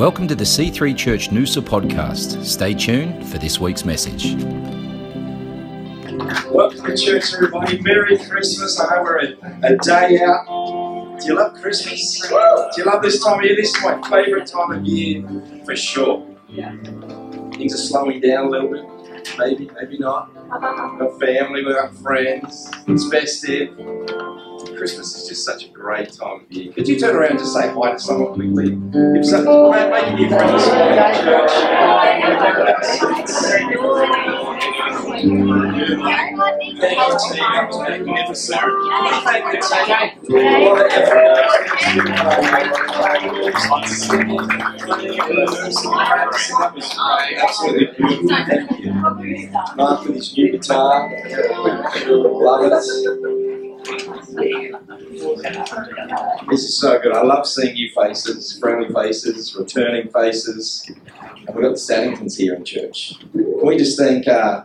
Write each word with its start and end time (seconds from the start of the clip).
Welcome 0.00 0.26
to 0.28 0.34
the 0.34 0.44
C3 0.44 0.96
Church 0.96 1.28
Noosa 1.28 1.60
podcast. 1.60 2.42
Stay 2.42 2.72
tuned 2.72 3.28
for 3.28 3.36
this 3.36 3.60
week's 3.60 3.84
message. 3.84 4.34
Welcome 6.50 6.86
to 6.86 6.96
church, 6.96 7.34
everybody. 7.34 7.82
Merry 7.82 8.16
Christmas. 8.16 8.80
I 8.80 8.96
know 8.96 9.02
we're 9.02 9.18
a, 9.18 9.74
a 9.74 9.76
day 9.76 10.18
out. 10.22 11.18
Do 11.20 11.26
you 11.26 11.36
love 11.36 11.52
Christmas? 11.60 12.18
Do 12.18 12.34
you 12.78 12.84
love 12.86 13.02
this 13.02 13.22
time 13.22 13.40
of 13.40 13.44
year? 13.44 13.54
This 13.54 13.76
is 13.76 13.82
my 13.82 14.00
favourite 14.08 14.46
time 14.46 14.70
of 14.70 14.86
year 14.86 15.22
for 15.66 15.76
sure. 15.76 16.26
Things 16.48 17.74
are 17.74 17.76
slowing 17.76 18.20
down 18.22 18.46
a 18.46 18.48
little 18.48 18.70
bit. 18.70 19.34
Maybe, 19.36 19.70
maybe 19.74 19.98
not. 19.98 20.34
Got 20.48 21.20
family, 21.20 21.62
we've 21.62 21.74
got 21.74 21.94
friends. 21.96 22.70
It's 22.88 23.06
festive. 23.10 23.76
Christmas 24.80 25.14
is 25.14 25.28
just 25.28 25.44
such 25.44 25.66
a 25.66 25.68
great 25.68 26.10
time 26.10 26.40
of 26.40 26.50
year. 26.50 26.72
Could 26.72 26.88
you 26.88 26.98
turn 26.98 27.14
around 27.14 27.32
and 27.32 27.38
just 27.38 27.52
say 27.52 27.68
hi 27.68 27.90
to 27.92 27.98
someone 27.98 28.32
quickly? 28.32 28.78
If 29.18 29.26
so, 29.26 29.70
make 29.70 30.14
new 30.14 30.26
friend 30.30 30.54
this 30.54 30.66
morning 30.68 30.98
at 30.98 31.20
church. 31.20 31.50
Thank 36.80 36.96
you, 36.96 37.12
team. 37.28 37.44
That 37.52 37.68
was 37.68 37.76
magnificent. 37.78 38.60
Thank 39.24 39.44
you, 39.52 39.60
team. 39.60 40.32
A 40.32 40.64
lot 40.64 40.80
of 40.80 40.88
effort. 40.90 41.36
Absolutely 47.42 47.86
beautiful. 47.98 48.28
Thank 48.46 48.80
you. 48.80 48.90
Mark 49.76 50.00
with 50.06 50.16
his 50.16 50.34
new 50.34 50.52
guitar. 50.52 51.10
Love 52.08 52.64
it. 52.64 53.39
This 56.50 56.64
is 56.64 56.76
so 56.78 56.98
good. 57.00 57.12
I 57.12 57.22
love 57.22 57.46
seeing 57.46 57.74
new 57.74 57.90
faces, 57.90 58.58
friendly 58.58 58.92
faces, 58.92 59.54
returning 59.56 60.08
faces. 60.08 60.90
And 61.46 61.54
we've 61.54 61.64
got 61.64 61.70
the 61.72 61.80
Saddingtons 61.80 62.36
here 62.36 62.54
in 62.54 62.64
church. 62.64 63.14
Can 63.32 63.66
we 63.66 63.76
just 63.76 63.98
thank 63.98 64.26
uh, 64.28 64.64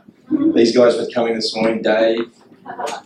these 0.53 0.75
guys 0.75 0.95
for 0.95 1.05
coming 1.11 1.35
this 1.35 1.55
morning? 1.55 1.81
Dave, 1.81 2.31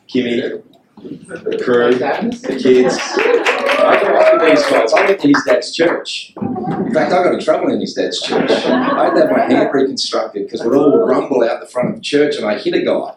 Kimmy, 0.07 0.63
the 1.01 1.61
crew, 1.63 1.93
the 1.95 2.59
kids. 2.61 2.97
I 3.81 4.03
grew 4.03 4.17
up 4.17 4.33
with 4.33 4.49
these 4.49 4.65
guys. 4.69 4.93
I 4.93 5.05
went 5.05 5.19
to 5.21 5.27
his 5.29 5.43
dad's 5.45 5.73
church. 5.73 6.33
In 6.41 6.93
fact, 6.93 7.13
I 7.13 7.23
got 7.23 7.33
in 7.33 7.39
trouble 7.39 7.71
in 7.71 7.79
his 7.79 7.93
dad's 7.93 8.21
church. 8.21 8.49
I 8.51 9.05
had 9.05 9.13
to 9.13 9.21
have 9.21 9.31
my 9.31 9.45
hand 9.45 9.69
reconstructed 9.73 10.45
because 10.45 10.63
we'd 10.63 10.75
all 10.75 11.05
rumble 11.05 11.43
out 11.43 11.61
the 11.61 11.67
front 11.67 11.89
of 11.89 11.95
the 11.95 12.01
church 12.01 12.35
and 12.35 12.45
I 12.45 12.57
hit 12.57 12.73
a 12.73 12.81
guy 12.83 13.13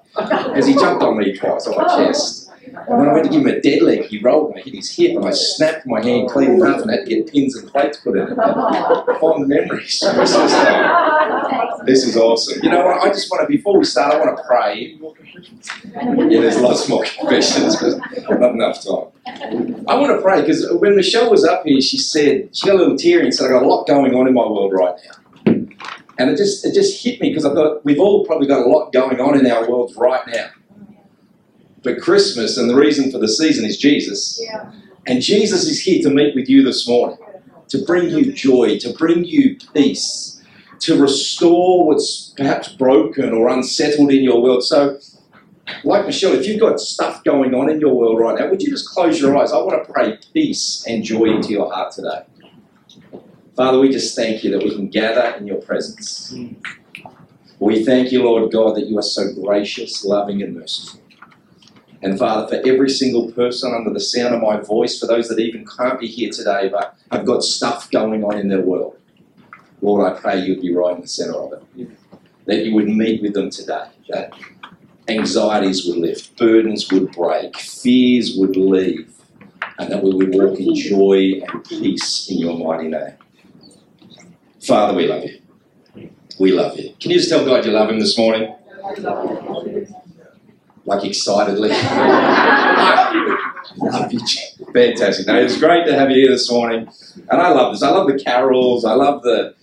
because 0.49 0.67
he 0.67 0.75
jumped 0.75 1.03
on 1.03 1.19
me 1.19 1.37
twice 1.37 1.67
on 1.67 1.77
my 1.77 1.89
chest. 1.97 2.42
And 2.89 2.99
when 2.99 3.09
I 3.09 3.13
went 3.13 3.25
to 3.25 3.31
give 3.31 3.43
him 3.43 3.47
a 3.47 3.61
dead 3.61 3.83
leg, 3.83 4.05
he 4.07 4.19
rolled 4.19 4.51
and 4.51 4.61
I 4.61 4.63
hit 4.63 4.75
his 4.75 4.95
hip 4.95 5.17
and 5.17 5.25
I 5.25 5.31
snapped 5.31 5.87
my 5.87 6.03
hand 6.03 6.31
clean 6.31 6.55
enough 6.55 6.83
and 6.83 6.91
had 6.91 7.05
to 7.05 7.07
get 7.07 7.33
pins 7.33 7.57
and 7.57 7.71
plates 7.71 7.99
put 7.99 8.17
in 8.17 8.29
it. 8.29 8.37
Fond 9.21 9.49
memories. 9.49 10.01
This 10.01 10.31
is, 10.31 10.53
uh, 10.53 11.83
this 11.85 12.05
is 12.05 12.17
awesome. 12.17 12.63
You 12.63 12.71
know 12.71 12.85
what? 12.85 13.03
I 13.03 13.09
just 13.09 13.31
want 13.31 13.43
to, 13.43 13.49
before 13.49 13.79
we 13.79 13.85
start, 13.85 14.15
I 14.15 14.19
want 14.19 14.37
to 14.37 14.45
pray. 14.45 14.99
Yeah, 15.95 16.41
there's 16.41 16.59
lots 16.61 16.89
more 16.89 17.05
confessions, 17.05 17.77
but 17.81 18.41
not 18.41 18.53
enough 18.53 18.83
time. 18.85 19.85
I 19.89 19.95
want 19.95 20.17
to 20.17 20.23
pray 20.23 20.41
because 20.41 20.67
when 20.73 20.97
Michelle 20.97 21.31
was 21.31 21.45
up 21.45 21.65
here, 21.65 21.81
she 21.81 21.99
said, 21.99 22.55
she 22.57 22.67
got 22.67 22.77
a 22.77 22.79
little 22.79 22.97
teary 22.97 23.25
and 23.25 23.35
said, 23.35 23.47
I've 23.47 23.53
got 23.53 23.63
a 23.63 23.67
lot 23.67 23.87
going 23.87 24.15
on 24.15 24.27
in 24.27 24.35
my 24.35 24.43
world 24.43 24.73
right 24.73 24.95
now. 25.05 25.55
And 26.19 26.31
it 26.31 26.37
just, 26.37 26.65
it 26.65 26.75
just 26.75 27.03
hit 27.03 27.21
me 27.21 27.31
because 27.31 27.45
I 27.45 27.55
thought 27.55 27.85
we've 27.85 27.99
all 27.99 28.25
probably 28.27 28.47
got 28.47 28.67
a 28.67 28.69
lot 28.69 28.93
going 28.93 29.21
on 29.21 29.39
in 29.39 29.51
our 29.51 29.69
worlds 29.69 29.97
right 29.97 30.27
now. 30.27 30.51
But 31.83 32.01
Christmas 32.01 32.57
and 32.57 32.71
the 32.71 32.77
reason 32.77 33.11
for 33.11 33.19
the 33.19 33.29
season 33.29 33.65
is 33.65 33.77
Jesus. 33.77 34.41
Yeah. 34.43 34.71
And 35.07 35.21
Jesus 35.21 35.65
is 35.65 35.83
here 35.83 36.01
to 36.03 36.11
meet 36.11 36.35
with 36.35 36.49
you 36.49 36.63
this 36.63 36.87
morning, 36.87 37.19
to 37.69 37.85
bring 37.85 38.11
you 38.11 38.33
joy, 38.33 38.79
to 38.79 38.93
bring 38.93 39.25
you 39.25 39.57
peace, 39.75 40.41
to 40.81 41.01
restore 41.01 41.87
what's 41.87 42.33
perhaps 42.37 42.69
broken 42.69 43.33
or 43.33 43.49
unsettled 43.49 44.13
in 44.13 44.23
your 44.23 44.41
world. 44.41 44.63
So, 44.63 44.99
like 45.85 46.07
Michelle, 46.07 46.33
if 46.33 46.47
you've 46.47 46.61
got 46.61 46.79
stuff 46.79 47.25
going 47.25 47.55
on 47.55 47.69
in 47.69 47.81
your 47.81 47.95
world 47.95 48.19
right 48.21 48.39
now, 48.39 48.49
would 48.49 48.63
you 48.63 48.71
just 48.71 48.89
close 48.89 49.21
your 49.21 49.37
eyes? 49.37 49.53
I 49.53 49.59
want 49.59 49.85
to 49.85 49.93
pray 49.93 50.19
peace 50.33 50.85
and 50.87 51.03
joy 51.03 51.27
into 51.27 51.51
your 51.51 51.73
heart 51.73 51.93
today. 51.93 52.23
Father, 53.57 53.79
we 53.79 53.91
just 53.91 54.17
thank 54.17 54.45
you 54.45 54.51
that 54.53 54.63
we 54.63 54.75
can 54.75 54.89
gather 54.89 55.37
in 55.37 55.47
your 55.47 55.61
presence. 55.61 56.33
Mm. 56.33 56.57
We 57.59 57.85
thank 57.85 58.11
you, 58.11 58.25
Lord 58.25 58.51
God, 58.51 58.77
that 58.77 58.87
you 58.87 58.99
are 58.99 59.03
so 59.03 59.33
gracious, 59.35 60.05
loving, 60.05 60.43
and 60.43 60.57
merciful. 60.57 61.02
And 62.03 62.19
Father, 62.19 62.49
for 62.49 62.69
every 62.69 62.91
single 62.91 63.31
person 63.33 63.73
under 63.73 63.91
the 63.91 64.01
sound 64.01 64.35
of 64.35 64.43
my 64.43 64.61
voice, 64.61 64.99
for 64.99 65.07
those 65.07 65.29
that 65.29 65.39
even 65.39 65.65
can't 65.65 66.01
be 66.01 66.09
here 66.09 66.31
today 66.31 66.69
but 66.69 66.97
have 67.13 67.25
got 67.25 67.43
stuff 67.43 67.91
going 67.91 68.25
on 68.25 68.37
in 68.37 68.49
their 68.49 68.61
world, 68.61 68.99
Lord, 69.81 70.13
I 70.13 70.19
pray 70.19 70.41
you'd 70.41 70.61
be 70.61 70.75
right 70.75 70.97
in 70.97 71.03
the 71.03 71.09
centre 71.09 71.35
of 71.35 71.53
it. 71.53 71.89
That 72.47 72.65
you 72.65 72.75
would 72.75 72.89
meet 72.89 73.23
with 73.23 73.35
them 73.35 73.51
today. 73.51 73.87
That 74.09 74.33
anxieties 75.09 75.87
would 75.87 75.99
lift, 75.99 76.37
burdens 76.37 76.91
would 76.91 77.13
break, 77.13 77.57
fears 77.57 78.37
would 78.37 78.57
leave, 78.57 79.13
and 79.79 79.91
that 79.93 80.03
we 80.03 80.13
would 80.15 80.35
walk 80.35 80.59
in 80.59 80.75
joy 80.75 81.41
and 81.47 81.65
peace 81.65 82.29
in 82.31 82.39
your 82.39 82.59
mighty 82.59 82.89
name. 82.89 83.15
Father, 84.61 84.95
we 84.95 85.07
love 85.07 85.25
you. 85.25 85.41
We 86.39 86.53
love 86.53 86.79
you. 86.79 86.95
Can 87.01 87.13
you 87.13 87.19
just 87.19 87.29
tell 87.29 87.45
God 87.45 87.65
you 87.65 87.73
love 87.73 87.91
him 87.91 88.01
this 88.01 88.19
morning? 88.19 88.55
Like 90.85 91.05
excitedly. 91.05 91.71
Fantastic. 94.73 95.27
No, 95.27 95.37
it's 95.39 95.59
great 95.59 95.87
to 95.87 95.95
have 95.95 96.11
you 96.11 96.17
here 96.17 96.29
this 96.31 96.51
morning. 96.51 96.89
And 97.31 97.41
I 97.41 97.49
love 97.51 97.73
this. 97.73 97.83
I 97.83 97.91
love 97.91 98.09
the 98.09 98.19
carols. 98.23 98.85
I 98.85 98.95
love 98.95 99.23
the 99.23 99.55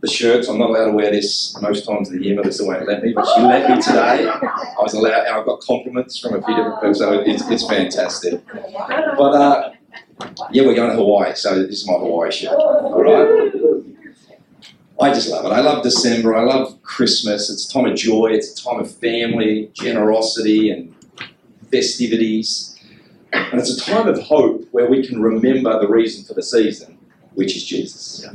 the 0.00 0.08
shirts. 0.08 0.48
I'm 0.48 0.58
not 0.58 0.70
allowed 0.70 0.86
to 0.86 0.92
wear 0.92 1.10
this 1.10 1.60
most 1.60 1.84
times 1.84 2.08
of 2.08 2.14
the 2.18 2.24
year. 2.24 2.36
Melissa 2.36 2.64
won't 2.64 2.86
let 2.86 3.02
me, 3.02 3.12
but 3.12 3.26
she 3.34 3.40
let 3.42 3.68
me 3.68 3.82
today. 3.82 4.28
I 4.28 4.76
was 4.80 4.94
allowed, 4.94 5.26
and 5.26 5.34
I 5.34 5.44
got 5.44 5.60
compliments 5.60 6.20
from 6.20 6.34
a 6.34 6.42
few 6.42 6.54
different 6.54 6.76
people, 6.76 6.94
so 6.94 7.12
it's, 7.20 7.48
it's 7.50 7.66
fantastic. 7.68 8.40
But 8.52 9.34
uh, 9.34 9.72
yeah, 10.52 10.62
we're 10.64 10.74
going 10.74 10.90
to 10.90 10.96
Hawaii, 10.96 11.34
so 11.34 11.60
this 11.62 11.82
is 11.82 11.86
my 11.88 11.94
Hawaii 11.94 12.30
shirt. 12.30 12.52
All 12.52 13.02
right. 13.02 13.52
I 15.00 15.12
just 15.12 15.28
love 15.28 15.44
it. 15.44 15.52
I 15.52 15.60
love 15.60 15.84
December. 15.84 16.34
I 16.34 16.42
love 16.42 16.82
Christmas. 16.82 17.50
It's 17.50 17.70
a 17.70 17.72
time 17.72 17.86
of 17.86 17.94
joy. 17.96 18.30
It's 18.32 18.60
a 18.60 18.64
time 18.64 18.80
of 18.80 18.90
family, 18.90 19.70
generosity, 19.72 20.70
and 20.70 20.92
festivities. 21.70 22.76
And 23.32 23.60
it's 23.60 23.70
a 23.70 23.80
time 23.80 24.08
of 24.08 24.20
hope 24.20 24.66
where 24.72 24.90
we 24.90 25.06
can 25.06 25.22
remember 25.22 25.78
the 25.78 25.86
reason 25.86 26.24
for 26.24 26.34
the 26.34 26.42
season, 26.42 26.98
which 27.34 27.56
is 27.56 27.64
Jesus. 27.64 28.26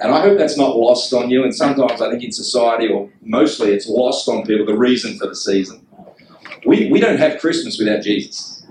And 0.00 0.12
I 0.12 0.22
hope 0.22 0.38
that's 0.38 0.56
not 0.56 0.76
lost 0.76 1.12
on 1.12 1.28
you. 1.28 1.44
And 1.44 1.54
sometimes 1.54 2.00
I 2.00 2.10
think 2.10 2.22
in 2.22 2.32
society, 2.32 2.88
or 2.88 3.10
mostly, 3.20 3.72
it's 3.72 3.88
lost 3.88 4.26
on 4.28 4.46
people 4.46 4.64
the 4.64 4.76
reason 4.76 5.18
for 5.18 5.26
the 5.26 5.36
season. 5.36 5.86
We, 6.64 6.90
we 6.90 6.98
don't 6.98 7.18
have 7.18 7.40
Christmas 7.40 7.78
without 7.78 8.02
Jesus. 8.02 8.64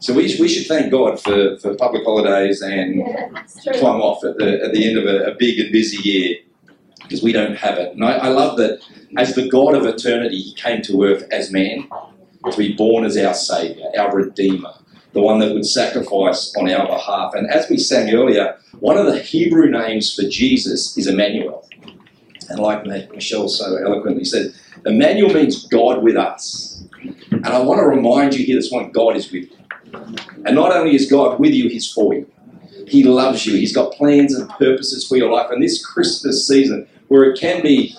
So 0.00 0.12
we, 0.14 0.36
we 0.40 0.48
should 0.48 0.66
thank 0.66 0.90
God 0.90 1.20
for, 1.20 1.58
for 1.58 1.76
public 1.76 2.02
holidays 2.04 2.60
and 2.60 3.04
time 3.64 4.00
off 4.00 4.24
at 4.24 4.36
the, 4.36 4.64
at 4.64 4.72
the 4.72 4.88
end 4.88 4.98
of 4.98 5.04
a, 5.04 5.30
a 5.30 5.34
big 5.36 5.60
and 5.60 5.70
busy 5.70 6.08
year 6.08 6.38
because 7.12 7.22
we 7.22 7.32
don't 7.32 7.56
have 7.56 7.76
it. 7.76 7.92
And 7.92 8.02
I, 8.02 8.12
I 8.12 8.28
love 8.28 8.56
that 8.56 8.80
as 9.18 9.34
the 9.34 9.46
God 9.46 9.74
of 9.74 9.84
eternity, 9.84 10.40
He 10.40 10.54
came 10.54 10.80
to 10.82 11.04
earth 11.04 11.24
as 11.30 11.52
man 11.52 11.86
to 12.50 12.56
be 12.56 12.72
born 12.72 13.04
as 13.04 13.18
our 13.18 13.34
Saviour, 13.34 13.92
our 13.98 14.16
Redeemer, 14.16 14.72
the 15.12 15.20
one 15.20 15.38
that 15.40 15.52
would 15.52 15.66
sacrifice 15.66 16.54
on 16.56 16.70
our 16.70 16.86
behalf. 16.86 17.34
And 17.34 17.50
as 17.50 17.68
we 17.68 17.76
sang 17.76 18.14
earlier, 18.14 18.56
one 18.80 18.96
of 18.96 19.04
the 19.04 19.20
Hebrew 19.20 19.70
names 19.70 20.14
for 20.14 20.22
Jesus 20.22 20.96
is 20.96 21.06
Emmanuel. 21.06 21.68
And 22.48 22.58
like 22.58 22.84
Michelle 22.86 23.48
so 23.48 23.76
eloquently 23.76 24.24
said, 24.24 24.54
Emmanuel 24.86 25.34
means 25.34 25.66
God 25.66 26.02
with 26.02 26.16
us. 26.16 26.82
And 27.30 27.46
I 27.46 27.60
want 27.60 27.78
to 27.80 27.84
remind 27.84 28.34
you 28.34 28.46
here 28.46 28.56
this 28.56 28.72
morning 28.72 28.90
God 28.90 29.16
is 29.16 29.30
with 29.30 29.50
you. 29.50 29.56
And 30.46 30.56
not 30.56 30.72
only 30.72 30.94
is 30.94 31.10
God 31.10 31.38
with 31.38 31.52
you, 31.52 31.68
He's 31.68 31.92
for 31.92 32.14
you. 32.14 32.26
He 32.88 33.04
loves 33.04 33.46
you. 33.46 33.56
He's 33.56 33.74
got 33.74 33.92
plans 33.92 34.34
and 34.34 34.48
purposes 34.50 35.06
for 35.06 35.16
your 35.16 35.30
life. 35.30 35.50
And 35.50 35.62
this 35.62 35.84
Christmas 35.84 36.46
season, 36.46 36.88
where 37.12 37.24
it 37.24 37.38
can 37.38 37.62
be 37.62 37.94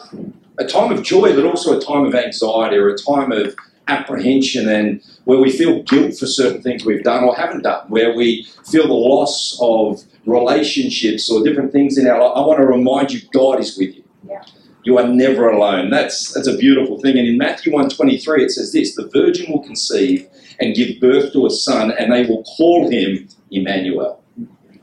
a 0.58 0.66
time 0.66 0.92
of 0.92 1.04
joy, 1.04 1.36
but 1.36 1.46
also 1.46 1.78
a 1.78 1.82
time 1.82 2.04
of 2.04 2.16
anxiety 2.16 2.78
or 2.78 2.90
a 2.90 2.98
time 2.98 3.32
of 3.32 3.56
apprehension 3.88 4.68
and 4.68 5.04
where 5.26 5.38
we 5.38 5.52
feel 5.52 5.84
guilt 5.84 6.18
for 6.18 6.26
certain 6.26 6.64
things 6.64 6.84
we've 6.84 7.04
done 7.04 7.24
or 7.24 7.36
haven't 7.36 7.62
done, 7.62 7.88
where 7.90 8.16
we 8.16 8.44
feel 8.66 8.88
the 8.88 8.94
loss 8.94 9.56
of 9.62 10.04
relationships 10.26 11.30
or 11.30 11.44
different 11.44 11.72
things 11.72 11.96
in 11.96 12.08
our 12.08 12.20
life, 12.20 12.34
I 12.36 12.40
want 12.40 12.60
to 12.60 12.66
remind 12.66 13.12
you 13.12 13.22
God 13.32 13.60
is 13.60 13.78
with 13.78 13.96
you. 13.96 14.04
Yeah. 14.28 14.44
You 14.84 14.98
are 14.98 15.08
never 15.08 15.48
alone. 15.48 15.92
That's 15.92 16.34
that's 16.34 16.48
a 16.48 16.58
beautiful 16.58 17.00
thing. 17.00 17.16
And 17.20 17.28
in 17.28 17.38
Matthew 17.38 17.72
1:23 17.72 18.42
it 18.42 18.52
says 18.52 18.72
this, 18.74 18.96
the 18.96 19.10
virgin 19.14 19.52
will 19.52 19.64
conceive 19.64 20.28
and 20.60 20.76
give 20.76 21.00
birth 21.00 21.34
to 21.34 21.46
a 21.46 21.52
son 21.52 21.92
and 21.92 22.12
they 22.12 22.26
will 22.26 22.44
call 22.44 22.90
him 22.90 23.28
Emmanuel. 23.52 24.24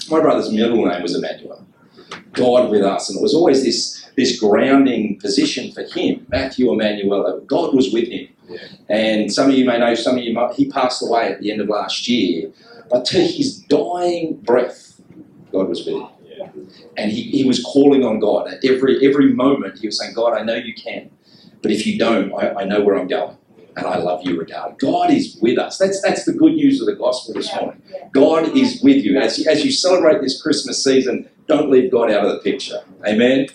My 0.09 0.21
brother's 0.21 0.53
middle 0.53 0.87
name 0.87 1.03
was 1.03 1.17
Emmanuel. 1.17 1.67
God 2.32 2.71
with 2.71 2.82
us. 2.82 3.11
And 3.11 3.19
it 3.19 3.23
was 3.23 3.35
always 3.35 3.65
this 3.65 4.00
this 4.20 4.38
grounding 4.38 5.19
position 5.19 5.72
for 5.72 5.82
him, 5.82 6.26
Matthew 6.28 6.70
Emmanuel, 6.70 7.40
God 7.46 7.75
was 7.75 7.90
with 7.93 8.08
him. 8.08 8.28
And 8.88 9.32
some 9.32 9.49
of 9.49 9.56
you 9.56 9.64
may 9.64 9.78
know, 9.78 9.94
some 9.94 10.19
of 10.19 10.22
you 10.22 10.34
might, 10.34 10.52
he 10.55 10.70
passed 10.70 11.02
away 11.02 11.32
at 11.32 11.40
the 11.40 11.50
end 11.50 11.61
of 11.61 11.69
last 11.69 12.06
year. 12.06 12.50
But 12.90 13.06
to 13.06 13.19
his 13.19 13.61
dying 13.61 14.37
breath, 14.43 15.00
God 15.52 15.69
was 15.69 15.87
with 15.87 15.94
him. 15.94 16.08
And 16.96 17.11
he, 17.11 17.22
he 17.31 17.44
was 17.44 17.62
calling 17.62 18.05
on 18.05 18.19
God. 18.19 18.49
At 18.49 18.64
every, 18.64 19.06
every 19.08 19.32
moment, 19.32 19.78
he 19.78 19.87
was 19.87 19.99
saying, 19.99 20.14
God, 20.14 20.34
I 20.34 20.43
know 20.43 20.55
you 20.55 20.75
can. 20.75 21.11
But 21.62 21.70
if 21.70 21.87
you 21.87 21.99
don't, 21.99 22.32
I, 22.34 22.61
I 22.61 22.64
know 22.64 22.82
where 22.82 22.99
I'm 22.99 23.06
going. 23.06 23.37
And 23.76 23.87
I 23.87 23.99
love 23.99 24.20
you 24.25 24.38
regardless. 24.38 24.76
God 24.81 25.11
is 25.11 25.38
with 25.40 25.56
us. 25.56 25.78
That's, 25.78 26.02
that's 26.02 26.25
the 26.25 26.32
good 26.32 26.55
news 26.55 26.81
of 26.81 26.87
the 26.87 26.96
gospel 26.96 27.34
this 27.34 27.55
morning. 27.55 27.81
God 28.12 28.55
is 28.56 28.82
with 28.82 29.02
you. 29.05 29.19
As, 29.19 29.38
you. 29.38 29.50
as 29.50 29.64
you 29.64 29.70
celebrate 29.70 30.20
this 30.20 30.43
Christmas 30.43 30.82
season, 30.82 31.31
don't 31.46 31.70
leave 31.70 31.90
God 31.90 32.11
out 32.11 32.26
of 32.26 32.32
the 32.32 32.38
picture. 32.40 32.82
Amen. 33.06 33.46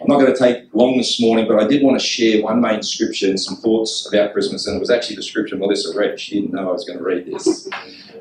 I'm 0.00 0.06
not 0.06 0.20
going 0.20 0.32
to 0.32 0.38
take 0.38 0.72
long 0.72 0.96
this 0.96 1.20
morning, 1.20 1.46
but 1.48 1.58
I 1.58 1.66
did 1.66 1.82
want 1.82 2.00
to 2.00 2.06
share 2.06 2.42
one 2.42 2.60
main 2.60 2.82
scripture 2.82 3.26
and 3.26 3.40
some 3.40 3.56
thoughts 3.56 4.08
about 4.12 4.32
Christmas. 4.32 4.66
And 4.66 4.76
it 4.76 4.80
was 4.80 4.90
actually 4.90 5.16
the 5.16 5.22
scripture 5.22 5.56
Melissa 5.56 5.96
read. 5.96 6.20
She 6.20 6.40
didn't 6.40 6.54
know 6.54 6.68
I 6.68 6.72
was 6.72 6.84
going 6.84 6.98
to 6.98 7.04
read 7.04 7.26
this. 7.26 7.68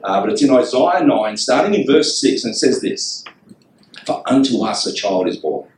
Uh, 0.04 0.22
but 0.22 0.32
it's 0.32 0.42
in 0.42 0.52
Isaiah 0.52 1.04
9, 1.04 1.38
starting 1.38 1.80
in 1.80 1.86
verse 1.86 2.20
6, 2.20 2.44
and 2.44 2.54
it 2.54 2.58
says 2.58 2.82
this 2.82 3.24
For 4.06 4.24
unto 4.26 4.64
us 4.64 4.86
a 4.86 4.94
child 4.94 5.28
is 5.28 5.38
born, 5.38 5.70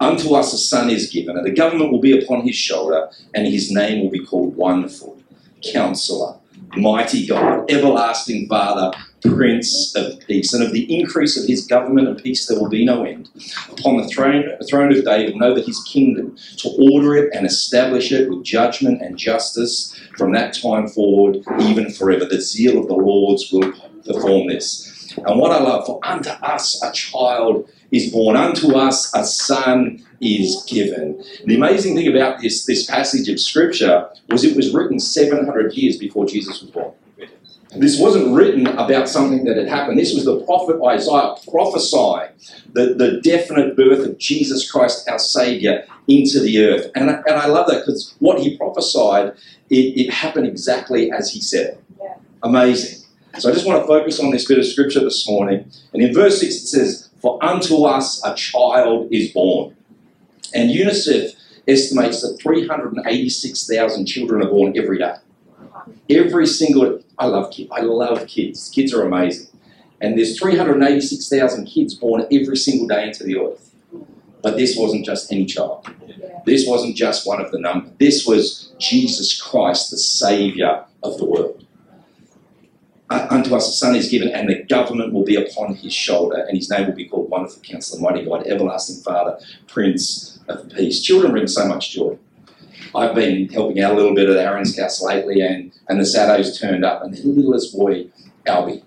unto 0.00 0.34
us 0.34 0.52
a 0.52 0.58
son 0.58 0.90
is 0.90 1.10
given, 1.10 1.36
and 1.36 1.46
the 1.46 1.52
government 1.52 1.92
will 1.92 2.00
be 2.00 2.18
upon 2.18 2.42
his 2.42 2.56
shoulder, 2.56 3.08
and 3.34 3.46
his 3.46 3.70
name 3.70 4.02
will 4.02 4.10
be 4.10 4.24
called 4.24 4.56
Wonderful, 4.56 5.20
Counselor, 5.62 6.36
Mighty 6.76 7.26
God, 7.26 7.70
Everlasting 7.70 8.48
Father, 8.48 8.96
Prince 9.22 9.94
of 9.96 10.20
Peace. 10.26 10.52
And 10.52 10.62
of 10.62 10.72
the 10.72 10.92
increase 10.94 11.40
of 11.40 11.46
his 11.46 11.66
government 11.66 12.08
and 12.08 12.22
peace 12.22 12.46
there 12.46 12.58
will 12.58 12.68
be 12.68 12.84
no 12.84 13.04
end. 13.04 13.28
Upon 13.70 13.96
the 13.96 14.08
throne, 14.08 14.44
the 14.58 14.66
throne 14.66 14.92
of 14.92 15.04
David, 15.04 15.36
know 15.36 15.54
that 15.54 15.66
his 15.66 15.82
kingdom, 15.84 16.36
to 16.58 16.68
order 16.92 17.16
it 17.16 17.30
and 17.34 17.46
establish 17.46 18.12
it 18.12 18.28
with 18.28 18.44
judgment 18.44 19.02
and 19.02 19.16
justice 19.16 19.98
from 20.16 20.32
that 20.32 20.54
time 20.54 20.88
forward, 20.88 21.38
even 21.60 21.90
forever. 21.90 22.24
The 22.24 22.40
zeal 22.40 22.78
of 22.78 22.88
the 22.88 22.94
Lord's 22.94 23.50
will 23.52 23.72
perform 24.04 24.48
this. 24.48 25.14
And 25.26 25.40
what 25.40 25.52
I 25.52 25.60
love, 25.60 25.86
for 25.86 26.00
unto 26.02 26.30
us 26.30 26.82
a 26.82 26.92
child 26.92 27.68
is 27.90 28.12
born, 28.12 28.36
unto 28.36 28.74
us 28.74 29.12
a 29.14 29.24
son 29.24 30.04
is 30.20 30.64
given. 30.68 31.22
The 31.46 31.56
amazing 31.56 31.96
thing 31.96 32.08
about 32.08 32.40
this, 32.40 32.66
this 32.66 32.86
passage 32.86 33.28
of 33.28 33.40
scripture 33.40 34.08
was 34.28 34.44
it 34.44 34.56
was 34.56 34.74
written 34.74 34.98
700 34.98 35.72
years 35.74 35.96
before 35.96 36.26
Jesus 36.26 36.60
was 36.60 36.70
born. 36.70 36.92
This 37.76 38.00
wasn't 38.00 38.34
written 38.34 38.66
about 38.66 39.08
something 39.08 39.44
that 39.44 39.56
had 39.58 39.68
happened. 39.68 39.98
This 39.98 40.14
was 40.14 40.24
the 40.24 40.40
prophet 40.46 40.80
Isaiah 40.82 41.34
prophesying 41.50 42.30
the, 42.72 42.94
the 42.94 43.20
definite 43.20 43.76
birth 43.76 44.06
of 44.06 44.18
Jesus 44.18 44.70
Christ, 44.70 45.06
our 45.08 45.18
Savior, 45.18 45.84
into 46.06 46.40
the 46.40 46.64
earth. 46.64 46.90
And, 46.94 47.10
and 47.10 47.36
I 47.36 47.46
love 47.46 47.66
that 47.68 47.80
because 47.80 48.14
what 48.20 48.40
he 48.40 48.56
prophesied, 48.56 49.34
it, 49.68 49.76
it, 49.76 50.10
happened 50.10 50.46
exactly 50.46 51.12
as 51.12 51.30
he 51.30 51.40
said. 51.40 51.78
Yeah. 52.00 52.14
Amazing. 52.42 53.04
So 53.38 53.50
I 53.50 53.52
just 53.52 53.66
want 53.66 53.82
to 53.82 53.86
focus 53.86 54.18
on 54.18 54.30
this 54.30 54.46
bit 54.46 54.58
of 54.58 54.66
scripture 54.66 55.00
this 55.00 55.28
morning. 55.28 55.70
And 55.92 56.02
in 56.02 56.14
verse 56.14 56.40
6 56.40 56.54
it 56.54 56.66
says, 56.66 57.10
For 57.20 57.42
unto 57.44 57.84
us 57.84 58.24
a 58.24 58.34
child 58.34 59.08
is 59.12 59.30
born. 59.30 59.76
And 60.54 60.70
UNICEF 60.70 61.34
estimates 61.68 62.22
that 62.22 62.38
386,000 62.40 64.06
children 64.06 64.42
are 64.42 64.48
born 64.48 64.76
every 64.76 64.98
day. 64.98 65.16
Every 66.10 66.46
single, 66.46 67.02
I 67.18 67.26
love 67.26 67.50
kids. 67.50 67.70
I 67.72 67.80
love 67.80 68.26
kids. 68.26 68.70
Kids 68.70 68.94
are 68.94 69.02
amazing. 69.02 69.48
And 70.00 70.16
there's 70.16 70.38
386,000 70.38 71.66
kids 71.66 71.94
born 71.94 72.26
every 72.30 72.56
single 72.56 72.86
day 72.86 73.08
into 73.08 73.24
the 73.24 73.38
earth. 73.38 73.74
But 74.42 74.56
this 74.56 74.76
wasn't 74.76 75.04
just 75.04 75.32
any 75.32 75.44
child. 75.44 75.88
This 76.46 76.66
wasn't 76.66 76.96
just 76.96 77.26
one 77.26 77.40
of 77.40 77.50
the 77.50 77.58
number. 77.58 77.90
This 77.98 78.24
was 78.26 78.72
Jesus 78.78 79.40
Christ, 79.40 79.90
the 79.90 79.98
Savior 79.98 80.84
of 81.02 81.18
the 81.18 81.24
world. 81.24 81.64
Uh, 83.10 83.26
unto 83.30 83.54
us 83.54 83.68
a 83.68 83.72
son 83.72 83.96
is 83.96 84.10
given, 84.10 84.28
and 84.28 84.48
the 84.48 84.62
government 84.64 85.12
will 85.12 85.24
be 85.24 85.34
upon 85.34 85.74
his 85.74 85.94
shoulder, 85.94 86.44
and 86.46 86.56
his 86.56 86.70
name 86.70 86.86
will 86.86 86.94
be 86.94 87.06
called 87.06 87.30
Wonderful 87.30 87.62
Counselor, 87.62 88.02
Mighty 88.02 88.24
God, 88.24 88.46
Everlasting 88.46 89.02
Father, 89.02 89.38
Prince 89.66 90.38
of 90.46 90.68
Peace. 90.70 91.02
Children 91.02 91.32
bring 91.32 91.46
so 91.46 91.66
much 91.66 91.92
joy. 91.92 92.18
I've 92.94 93.14
been 93.14 93.48
helping 93.48 93.80
out 93.80 93.92
a 93.92 93.96
little 93.96 94.14
bit 94.14 94.28
at 94.28 94.36
Aaron's 94.36 94.78
house 94.78 95.02
lately, 95.02 95.40
and, 95.40 95.72
and 95.88 96.00
the 96.00 96.04
Sados 96.04 96.58
turned 96.58 96.84
up, 96.84 97.02
and 97.02 97.14
the 97.14 97.22
littlest 97.22 97.76
boy, 97.76 98.06
Albie, 98.46 98.82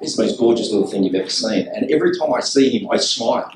is 0.00 0.16
the 0.16 0.24
most 0.24 0.38
gorgeous 0.38 0.70
little 0.70 0.86
thing 0.86 1.04
you've 1.04 1.14
ever 1.14 1.28
seen. 1.28 1.68
And 1.68 1.90
every 1.90 2.16
time 2.18 2.32
I 2.32 2.40
see 2.40 2.78
him, 2.78 2.88
I 2.90 2.96
smile. 2.96 3.52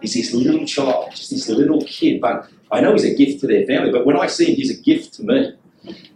He's 0.00 0.14
this 0.14 0.34
little 0.34 0.66
child, 0.66 1.10
just 1.12 1.30
this 1.30 1.48
little 1.48 1.82
kid, 1.82 2.20
but 2.20 2.48
I 2.70 2.80
know 2.80 2.92
he's 2.92 3.04
a 3.04 3.14
gift 3.14 3.40
to 3.40 3.46
their 3.46 3.66
family, 3.66 3.90
but 3.90 4.04
when 4.04 4.18
I 4.18 4.26
see 4.26 4.50
him, 4.50 4.56
he's 4.56 4.78
a 4.78 4.82
gift 4.82 5.14
to 5.14 5.22
me 5.22 5.52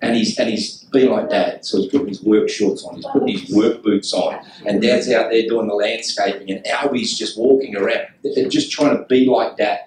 and 0.02 0.16
he's 0.16 0.38
and 0.38 0.48
he's 0.48 0.84
being 0.92 1.10
like 1.10 1.28
dad. 1.28 1.64
So 1.64 1.78
he's 1.78 1.90
putting 1.90 2.08
his 2.08 2.22
work 2.22 2.48
shorts 2.48 2.84
on, 2.84 2.96
he's 2.96 3.06
putting 3.06 3.28
his 3.28 3.50
work 3.54 3.82
boots 3.82 4.12
on, 4.12 4.44
and 4.66 4.80
dad's 4.80 5.10
out 5.10 5.30
there 5.30 5.46
doing 5.46 5.68
the 5.68 5.74
landscaping, 5.74 6.50
and 6.50 6.64
Albie's 6.66 7.18
just 7.18 7.38
walking 7.38 7.76
around, 7.76 8.06
just 8.48 8.70
trying 8.70 8.96
to 8.96 9.04
be 9.04 9.26
like 9.26 9.56
dad, 9.56 9.80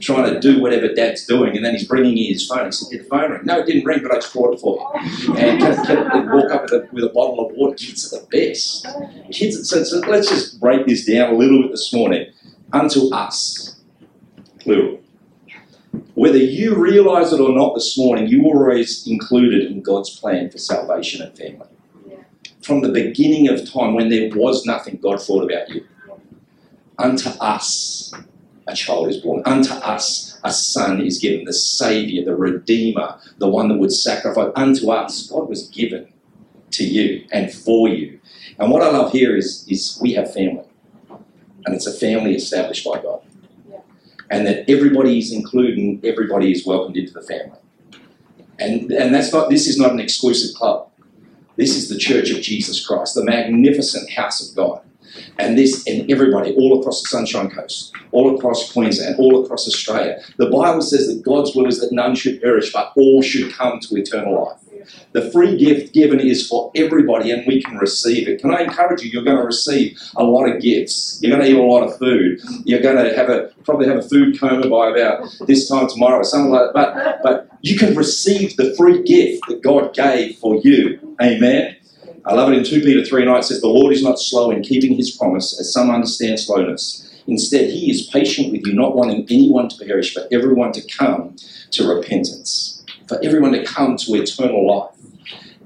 trying 0.00 0.32
to 0.32 0.40
do 0.40 0.60
whatever 0.60 0.92
dad's 0.92 1.26
doing, 1.26 1.56
and 1.56 1.64
then 1.64 1.74
he's 1.74 1.86
bringing 1.86 2.16
in 2.16 2.32
his 2.32 2.46
phone. 2.46 2.66
He 2.66 2.72
said, 2.72 2.90
"Did 2.90 3.04
the 3.04 3.08
phone 3.08 3.30
ring?" 3.30 3.40
No, 3.44 3.60
it 3.60 3.66
didn't 3.66 3.84
ring, 3.84 4.00
but 4.02 4.12
I 4.12 4.16
just 4.16 4.32
brought 4.32 4.54
it 4.54 4.60
for 4.60 4.76
you. 4.76 5.36
And 5.36 5.60
can 5.86 6.30
walk 6.30 6.50
up 6.50 6.62
with 6.62 6.72
a, 6.72 6.88
with 6.92 7.04
a 7.04 7.08
bottle 7.08 7.46
of 7.46 7.56
water. 7.56 7.76
Kids 7.76 8.12
are 8.12 8.20
the 8.20 8.26
best. 8.26 8.86
Kids. 9.30 9.68
So, 9.68 9.82
so 9.84 9.98
let's 10.00 10.28
just 10.28 10.60
break 10.60 10.86
this 10.86 11.04
down 11.04 11.34
a 11.34 11.36
little 11.36 11.62
bit 11.62 11.72
this 11.72 11.92
morning. 11.92 12.32
Unto 12.72 13.12
us, 13.12 13.80
plural 14.60 15.00
whether 16.20 16.36
you 16.36 16.74
realize 16.74 17.32
it 17.32 17.40
or 17.40 17.48
not 17.48 17.74
this 17.74 17.96
morning, 17.96 18.26
you 18.26 18.42
were 18.42 18.70
always 18.70 19.06
included 19.06 19.70
in 19.70 19.80
God's 19.80 20.10
plan 20.20 20.50
for 20.50 20.58
salvation 20.58 21.22
and 21.22 21.34
family. 21.34 21.66
Yeah. 22.06 22.16
From 22.60 22.82
the 22.82 22.90
beginning 22.90 23.48
of 23.48 23.66
time, 23.72 23.94
when 23.94 24.10
there 24.10 24.28
was 24.34 24.66
nothing, 24.66 24.98
God 25.00 25.22
thought 25.22 25.50
about 25.50 25.70
you. 25.70 25.86
Unto 26.98 27.30
us 27.40 28.12
a 28.66 28.74
child 28.74 29.08
is 29.08 29.16
born. 29.16 29.40
Unto 29.46 29.72
us 29.72 30.38
a 30.44 30.52
son 30.52 31.00
is 31.00 31.16
given. 31.16 31.46
The 31.46 31.54
Savior, 31.54 32.22
the 32.22 32.36
Redeemer, 32.36 33.18
the 33.38 33.48
one 33.48 33.68
that 33.68 33.78
would 33.78 33.90
sacrifice. 33.90 34.52
Unto 34.56 34.90
us, 34.90 35.26
God 35.26 35.48
was 35.48 35.68
given 35.68 36.12
to 36.72 36.84
you 36.84 37.26
and 37.32 37.50
for 37.50 37.88
you. 37.88 38.20
And 38.58 38.70
what 38.70 38.82
I 38.82 38.90
love 38.90 39.12
here 39.12 39.38
is, 39.38 39.64
is 39.70 39.98
we 40.02 40.12
have 40.12 40.34
family. 40.34 40.68
And 41.64 41.74
it's 41.74 41.86
a 41.86 41.98
family 41.98 42.34
established 42.34 42.84
by 42.84 43.00
God 43.00 43.22
and 44.30 44.46
that 44.46 44.70
everybody 44.70 45.18
is 45.18 45.32
included 45.32 45.76
and 45.76 46.04
everybody 46.04 46.52
is 46.52 46.64
welcomed 46.64 46.96
into 46.96 47.12
the 47.12 47.22
family. 47.22 47.58
And, 48.58 48.90
and 48.92 49.14
that's 49.14 49.32
not, 49.32 49.50
this 49.50 49.66
is 49.66 49.78
not 49.78 49.92
an 49.92 50.00
exclusive 50.00 50.54
club. 50.56 50.88
This 51.56 51.76
is 51.76 51.88
the 51.88 51.98
Church 51.98 52.30
of 52.30 52.40
Jesus 52.40 52.86
Christ, 52.86 53.14
the 53.14 53.24
magnificent 53.24 54.10
house 54.10 54.48
of 54.48 54.56
God. 54.56 54.82
And 55.38 55.58
this, 55.58 55.86
and 55.86 56.10
everybody, 56.10 56.54
all 56.54 56.78
across 56.78 57.02
the 57.02 57.08
Sunshine 57.08 57.50
Coast, 57.50 57.92
all 58.12 58.36
across 58.36 58.72
Queensland, 58.72 59.16
all 59.18 59.44
across 59.44 59.66
Australia. 59.66 60.22
The 60.36 60.48
Bible 60.48 60.82
says 60.82 61.08
that 61.08 61.24
God's 61.24 61.54
will 61.54 61.66
is 61.66 61.80
that 61.80 61.92
none 61.92 62.14
should 62.14 62.40
perish, 62.40 62.72
but 62.72 62.92
all 62.96 63.20
should 63.20 63.52
come 63.52 63.80
to 63.80 63.96
eternal 63.96 64.44
life. 64.44 64.69
The 65.12 65.30
free 65.32 65.56
gift 65.56 65.92
given 65.92 66.20
is 66.20 66.46
for 66.46 66.70
everybody 66.76 67.32
and 67.32 67.44
we 67.46 67.62
can 67.62 67.76
receive 67.78 68.28
it. 68.28 68.40
Can 68.40 68.54
I 68.54 68.62
encourage 68.62 69.02
you? 69.02 69.10
You're 69.10 69.24
going 69.24 69.38
to 69.38 69.44
receive 69.44 69.98
a 70.16 70.22
lot 70.22 70.48
of 70.48 70.62
gifts. 70.62 71.18
You're 71.20 71.36
going 71.36 71.42
to 71.42 71.50
eat 71.50 71.58
a 71.58 71.62
lot 71.62 71.82
of 71.82 71.98
food. 71.98 72.40
You're 72.64 72.80
going 72.80 72.96
to 72.96 73.16
have 73.16 73.28
a 73.28 73.50
probably 73.64 73.88
have 73.88 73.96
a 73.96 74.02
food 74.02 74.38
coma 74.38 74.68
by 74.68 74.90
about 74.90 75.28
this 75.46 75.68
time 75.68 75.88
tomorrow 75.88 76.18
or 76.18 76.24
something 76.24 76.52
like 76.52 76.72
that. 76.74 76.74
But, 76.74 77.22
but 77.22 77.58
you 77.62 77.76
can 77.76 77.94
receive 77.96 78.56
the 78.56 78.74
free 78.76 79.02
gift 79.02 79.48
that 79.48 79.62
God 79.62 79.94
gave 79.94 80.36
for 80.36 80.60
you. 80.62 81.16
Amen. 81.20 81.76
I 82.24 82.34
love 82.34 82.52
it 82.52 82.58
in 82.58 82.64
2 82.64 82.82
Peter 82.82 83.04
3 83.04 83.24
9. 83.24 83.38
It 83.38 83.42
says, 83.44 83.60
The 83.60 83.68
Lord 83.68 83.92
is 83.92 84.02
not 84.02 84.18
slow 84.18 84.50
in 84.50 84.62
keeping 84.62 84.94
his 84.94 85.10
promise, 85.16 85.58
as 85.58 85.72
some 85.72 85.90
understand 85.90 86.38
slowness. 86.38 87.06
Instead, 87.26 87.70
he 87.70 87.90
is 87.90 88.06
patient 88.08 88.52
with 88.52 88.66
you, 88.66 88.74
not 88.74 88.94
wanting 88.94 89.26
anyone 89.30 89.68
to 89.68 89.84
perish, 89.84 90.14
but 90.14 90.28
everyone 90.32 90.72
to 90.72 90.82
come 90.82 91.36
to 91.70 91.88
repentance 91.88 92.79
for 93.10 93.18
everyone 93.24 93.50
to 93.50 93.64
come 93.64 93.96
to 93.96 94.14
eternal 94.14 94.64
life. 94.66 94.94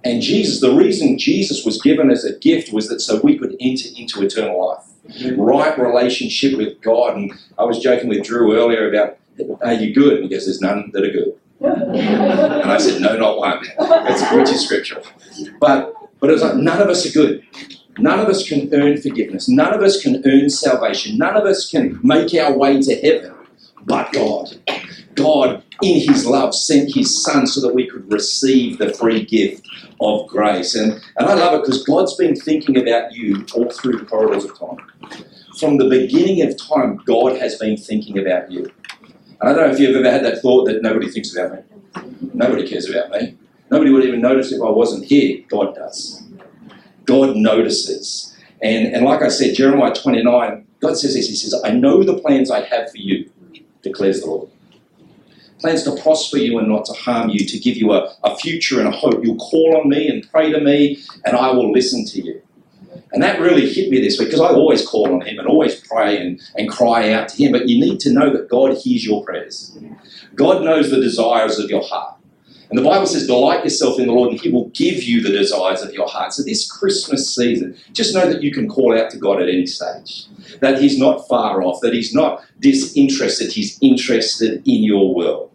And 0.03 0.23
Jesus, 0.23 0.61
the 0.61 0.75
reason 0.75 1.19
Jesus 1.19 1.63
was 1.65 1.81
given 1.81 2.11
as 2.11 2.25
a 2.25 2.39
gift 2.39 2.73
was 2.73 2.89
that 2.89 3.01
so 3.01 3.21
we 3.21 3.39
could 3.39 3.55
enter 3.61 3.89
into 3.97 4.23
eternal 4.23 4.67
life. 4.67 5.37
Right 5.37 5.79
relationship 5.79 6.57
with 6.57 6.81
God. 6.81 7.17
And 7.17 7.33
I 7.59 7.65
was 7.65 7.79
joking 7.81 8.09
with 8.09 8.25
Drew 8.25 8.57
earlier 8.57 8.89
about, 8.89 9.19
are 9.61 9.75
you 9.75 9.95
good? 9.95 10.15
And 10.15 10.23
he 10.25 10.31
goes, 10.31 10.47
there's 10.47 10.63
none 10.63 10.91
that 10.95 11.05
are 11.05 11.11
good. 11.11 11.39
and 11.61 12.71
I 12.71 12.79
said, 12.79 13.03
no, 13.03 13.15
not 13.17 13.37
one. 13.37 13.63
That's 13.79 14.23
which 14.35 14.49
is 14.49 14.65
scriptural. 14.65 15.05
But 15.61 15.95
but 16.21 16.31
it 16.31 16.33
was 16.33 16.43
like 16.43 16.57
none 16.57 16.81
of 16.81 16.89
us 16.89 17.05
are 17.05 17.13
good. 17.13 17.45
None 17.99 18.19
of 18.19 18.29
us 18.29 18.49
can 18.49 18.73
earn 18.73 19.01
forgiveness. 19.01 19.49
None 19.49 19.75
of 19.75 19.83
us 19.83 20.03
can 20.03 20.23
earn 20.27 20.49
salvation. 20.49 21.19
None 21.19 21.37
of 21.37 21.45
us 21.45 21.69
can 21.69 22.01
make 22.03 22.35
our 22.35 22.57
way 22.57 22.81
to 22.81 22.95
heaven, 22.97 23.35
but 23.85 24.11
God. 24.13 24.57
God, 25.15 25.63
in 25.83 26.01
His 26.01 26.27
love, 26.27 26.55
sent 26.55 26.95
His 26.95 27.23
Son 27.23 27.47
so 27.47 27.61
that 27.61 27.75
we 27.75 27.87
could 27.87 28.11
receive 28.13 28.79
the 28.79 28.93
free 28.93 29.25
gift 29.25 29.67
of 30.01 30.27
grace. 30.29 30.75
And, 30.75 30.93
and 31.17 31.29
I 31.29 31.35
love 31.35 31.55
it 31.55 31.63
because 31.63 31.85
God's 31.85 32.15
been 32.17 32.37
thinking 32.37 32.77
about 32.77 33.13
you 33.13 33.45
all 33.55 33.71
through 33.71 33.99
the 33.99 34.05
corridors 34.05 34.45
of 34.45 34.59
time. 34.59 34.79
From 35.59 35.77
the 35.77 35.89
beginning 35.89 36.43
of 36.43 36.57
time, 36.57 37.01
God 37.07 37.39
has 37.39 37.57
been 37.59 37.77
thinking 37.77 38.19
about 38.19 38.51
you. 38.51 38.71
And 39.41 39.51
I 39.51 39.53
don't 39.53 39.69
know 39.69 39.73
if 39.73 39.79
you've 39.79 39.97
ever 39.97 40.11
had 40.11 40.25
that 40.25 40.41
thought 40.43 40.67
that 40.67 40.83
nobody 40.83 41.11
thinks 41.11 41.37
about 41.37 41.55
me. 41.55 42.31
Nobody 42.35 42.67
cares 42.69 42.89
about 42.89 43.11
me. 43.11 43.37
Nobody 43.71 43.91
would 43.91 44.05
even 44.05 44.21
notice 44.21 44.53
if 44.53 44.61
I 44.63 44.71
wasn't 44.71 45.05
here. 45.05 45.43
God 45.49 45.75
does. 45.75 46.23
God 47.05 47.37
notices. 47.37 48.37
And, 48.63 48.95
and 48.95 49.05
like 49.05 49.23
I 49.23 49.29
said, 49.29 49.55
Jeremiah 49.55 49.95
29, 49.95 50.67
God 50.81 50.97
says 50.97 51.15
this 51.15 51.29
He 51.29 51.37
says, 51.37 51.61
I 51.65 51.71
know 51.71 52.03
the 52.03 52.19
plans 52.19 52.51
I 52.51 52.63
have 52.63 52.91
for 52.91 52.99
you, 52.99 53.31
declares 53.83 54.21
the 54.21 54.27
Lord. 54.27 54.51
Plans 55.65 55.83
to 55.85 55.97
prosper 56.03 56.37
you 56.37 56.59
and 56.59 56.69
not 56.69 56.85
to 56.85 56.93
harm 56.93 57.31
you, 57.31 57.47
to 57.47 57.59
give 57.59 57.79
you 57.79 57.93
a, 57.95 58.15
a 58.23 58.37
future 58.37 58.81
and 58.81 58.87
a 58.87 58.91
hope. 58.91 59.25
You'll 59.25 59.39
call 59.39 59.79
on 59.81 59.89
me 59.89 60.09
and 60.09 60.31
pray 60.31 60.53
to 60.53 60.61
me, 60.61 60.99
and 61.25 61.35
I 61.35 61.53
will 61.53 61.73
listen 61.73 62.05
to 62.05 62.21
you. 62.21 62.43
And 63.13 63.23
that 63.23 63.41
really 63.41 63.73
hit 63.73 63.89
me 63.89 63.99
this 63.99 64.19
week 64.19 64.29
because 64.29 64.43
I 64.43 64.49
always 64.49 64.87
call 64.87 65.11
on 65.11 65.23
Him 65.23 65.39
and 65.39 65.49
always 65.49 65.81
pray 65.81 66.21
and, 66.21 66.39
and 66.59 66.69
cry 66.69 67.15
out 67.15 67.31
to 67.31 67.43
Him. 67.43 67.53
But 67.53 67.67
you 67.67 67.81
need 67.81 67.99
to 68.01 68.13
know 68.13 68.31
that 68.31 68.51
God 68.51 68.77
hears 68.77 69.07
your 69.07 69.25
prayers. 69.25 69.75
God 70.35 70.63
knows 70.63 70.91
the 70.91 71.01
desires 71.01 71.59
of 71.59 71.71
your 71.71 71.83
heart. 71.83 72.15
And 72.69 72.79
the 72.79 72.83
Bible 72.83 73.07
says, 73.07 73.27
Delight 73.27 73.65
yourself 73.65 73.99
in 73.99 74.09
the 74.09 74.13
Lord, 74.13 74.33
and 74.33 74.41
He 74.43 74.51
will 74.51 74.69
give 74.75 75.03
you 75.03 75.23
the 75.23 75.31
desires 75.31 75.81
of 75.81 75.95
your 75.95 76.09
heart. 76.09 76.35
So, 76.35 76.43
this 76.43 76.71
Christmas 76.71 77.35
season, 77.35 77.75
just 77.95 78.15
know 78.15 78.31
that 78.31 78.43
you 78.43 78.53
can 78.53 78.69
call 78.69 79.01
out 79.01 79.11
to 79.13 79.17
God 79.17 79.41
at 79.41 79.49
any 79.49 79.65
stage. 79.65 80.27
That 80.61 80.79
He's 80.79 80.99
not 80.99 81.27
far 81.27 81.63
off, 81.63 81.81
that 81.81 81.95
He's 81.95 82.13
not 82.13 82.45
disinterested, 82.61 83.53
He's 83.53 83.79
interested 83.81 84.57
in 84.69 84.85
your 84.85 85.15
world. 85.15 85.54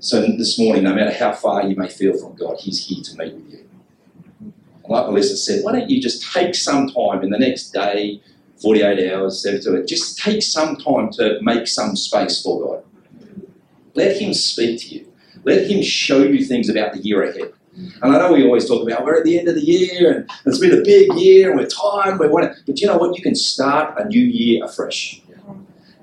So, 0.00 0.20
this 0.20 0.60
morning, 0.60 0.84
no 0.84 0.94
matter 0.94 1.12
how 1.12 1.32
far 1.32 1.66
you 1.66 1.74
may 1.74 1.88
feel 1.88 2.16
from 2.16 2.36
God, 2.36 2.56
He's 2.60 2.86
here 2.86 3.02
to 3.02 3.16
meet 3.16 3.34
with 3.34 3.52
you. 3.52 3.68
And 4.40 4.88
like 4.88 5.06
Melissa 5.06 5.36
said, 5.36 5.64
why 5.64 5.72
don't 5.72 5.90
you 5.90 6.00
just 6.00 6.32
take 6.32 6.54
some 6.54 6.88
time 6.88 7.24
in 7.24 7.30
the 7.30 7.38
next 7.38 7.70
day, 7.70 8.20
48 8.62 9.12
hours, 9.12 9.42
72 9.42 9.70
hours, 9.70 9.88
just 9.88 10.18
take 10.18 10.42
some 10.42 10.76
time 10.76 11.10
to 11.14 11.38
make 11.42 11.66
some 11.66 11.96
space 11.96 12.40
for 12.40 12.64
God. 12.64 12.84
Let 13.94 14.20
Him 14.20 14.34
speak 14.34 14.80
to 14.82 14.86
you. 14.86 15.12
Let 15.42 15.68
Him 15.68 15.82
show 15.82 16.22
you 16.22 16.44
things 16.44 16.68
about 16.68 16.92
the 16.92 17.00
year 17.00 17.24
ahead. 17.24 17.52
And 18.00 18.14
I 18.14 18.18
know 18.18 18.32
we 18.32 18.44
always 18.44 18.68
talk 18.68 18.86
about 18.86 19.04
we're 19.04 19.18
at 19.18 19.24
the 19.24 19.36
end 19.36 19.48
of 19.48 19.56
the 19.56 19.64
year 19.64 20.12
and 20.12 20.30
it's 20.46 20.58
been 20.58 20.78
a 20.78 20.82
big 20.82 21.12
year 21.14 21.50
and 21.50 21.58
we're 21.58 21.66
tired, 21.66 22.20
we're 22.20 22.30
wanting, 22.30 22.54
but 22.66 22.80
you 22.80 22.86
know 22.86 22.98
what? 22.98 23.16
You 23.16 23.22
can 23.22 23.34
start 23.34 23.98
a 23.98 24.04
new 24.06 24.24
year 24.24 24.64
afresh. 24.64 25.22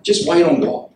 Just 0.04 0.28
wait 0.28 0.44
on 0.44 0.60
God. 0.60 0.90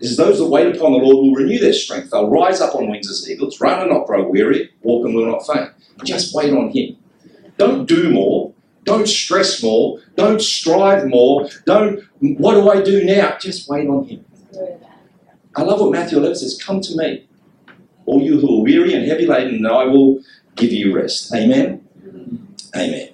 Is 0.00 0.16
those 0.16 0.38
that 0.38 0.46
wait 0.46 0.74
upon 0.74 0.92
the 0.92 0.98
Lord 0.98 1.16
will 1.16 1.34
renew 1.34 1.58
their 1.58 1.72
strength. 1.72 2.10
They'll 2.10 2.28
rise 2.28 2.60
up 2.60 2.74
on 2.74 2.90
wings 2.90 3.08
as 3.08 3.30
eagles, 3.30 3.60
run 3.60 3.80
and 3.80 3.90
not 3.90 4.06
grow 4.06 4.28
weary, 4.28 4.70
walk 4.82 5.06
and 5.06 5.14
will 5.14 5.26
not 5.26 5.46
faint. 5.46 5.70
Just 6.04 6.34
wait 6.34 6.52
on 6.52 6.70
Him. 6.70 6.96
Don't 7.56 7.86
do 7.86 8.10
more. 8.10 8.52
Don't 8.84 9.08
stress 9.08 9.62
more. 9.62 10.00
Don't 10.16 10.42
strive 10.42 11.06
more. 11.06 11.48
Don't, 11.64 12.02
what 12.20 12.54
do 12.54 12.68
I 12.68 12.82
do 12.82 13.04
now? 13.04 13.36
Just 13.40 13.68
wait 13.68 13.88
on 13.88 14.04
Him. 14.04 14.24
I 15.56 15.62
love 15.62 15.80
what 15.80 15.92
Matthew 15.92 16.18
11 16.18 16.36
says 16.36 16.60
Come 16.62 16.80
to 16.80 16.96
me, 16.96 17.28
all 18.06 18.20
you 18.20 18.40
who 18.40 18.58
are 18.58 18.62
weary 18.62 18.92
and 18.94 19.06
heavy 19.06 19.26
laden, 19.26 19.54
and 19.54 19.68
I 19.68 19.84
will 19.84 20.20
give 20.56 20.72
you 20.72 20.94
rest. 20.94 21.32
Amen? 21.32 21.86
Amen. 22.76 23.10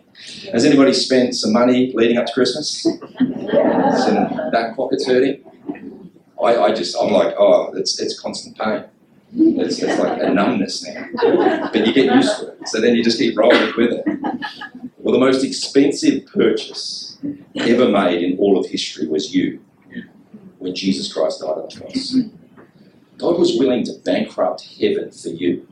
Has 0.53 0.65
anybody 0.65 0.93
spent 0.93 1.35
some 1.35 1.53
money 1.53 1.93
leading 1.95 2.17
up 2.17 2.27
to 2.27 2.33
Christmas? 2.33 2.83
Some 4.01 4.51
back 4.53 4.77
pockets 4.77 5.07
hurting? 5.07 5.43
I, 6.43 6.65
I 6.65 6.75
just, 6.75 6.97
I'm 7.01 7.13
like, 7.13 7.35
oh, 7.39 7.73
it's, 7.75 8.01
it's 8.01 8.19
constant 8.19 8.57
pain. 8.59 8.85
It's, 9.33 9.79
it's 9.81 10.01
like 10.01 10.21
a 10.21 10.31
numbness 10.31 10.87
now. 10.87 11.07
But 11.73 11.87
you 11.87 11.93
get 11.93 12.15
used 12.15 12.41
to 12.41 12.49
it. 12.49 12.69
So 12.69 12.81
then 12.81 12.95
you 12.95 13.05
just 13.05 13.19
keep 13.19 13.39
rolling 13.39 13.73
with 13.77 13.93
it. 13.93 14.05
Well, 14.99 15.13
the 15.13 15.21
most 15.21 15.45
expensive 15.45 16.27
purchase 16.27 17.19
ever 17.57 17.89
made 17.89 18.23
in 18.23 18.39
all 18.39 18.59
of 18.59 18.67
history 18.67 19.07
was 19.07 19.35
you 19.35 19.61
when 20.59 20.75
Jesus 20.75 21.13
Christ 21.13 21.41
died 21.41 21.51
on 21.51 21.69
the 21.69 21.81
cross. 21.81 22.17
God 23.19 23.39
was 23.39 23.59
willing 23.59 23.85
to 23.85 23.93
bankrupt 24.05 24.69
heaven 24.81 25.11
for 25.11 25.29
you. 25.29 25.67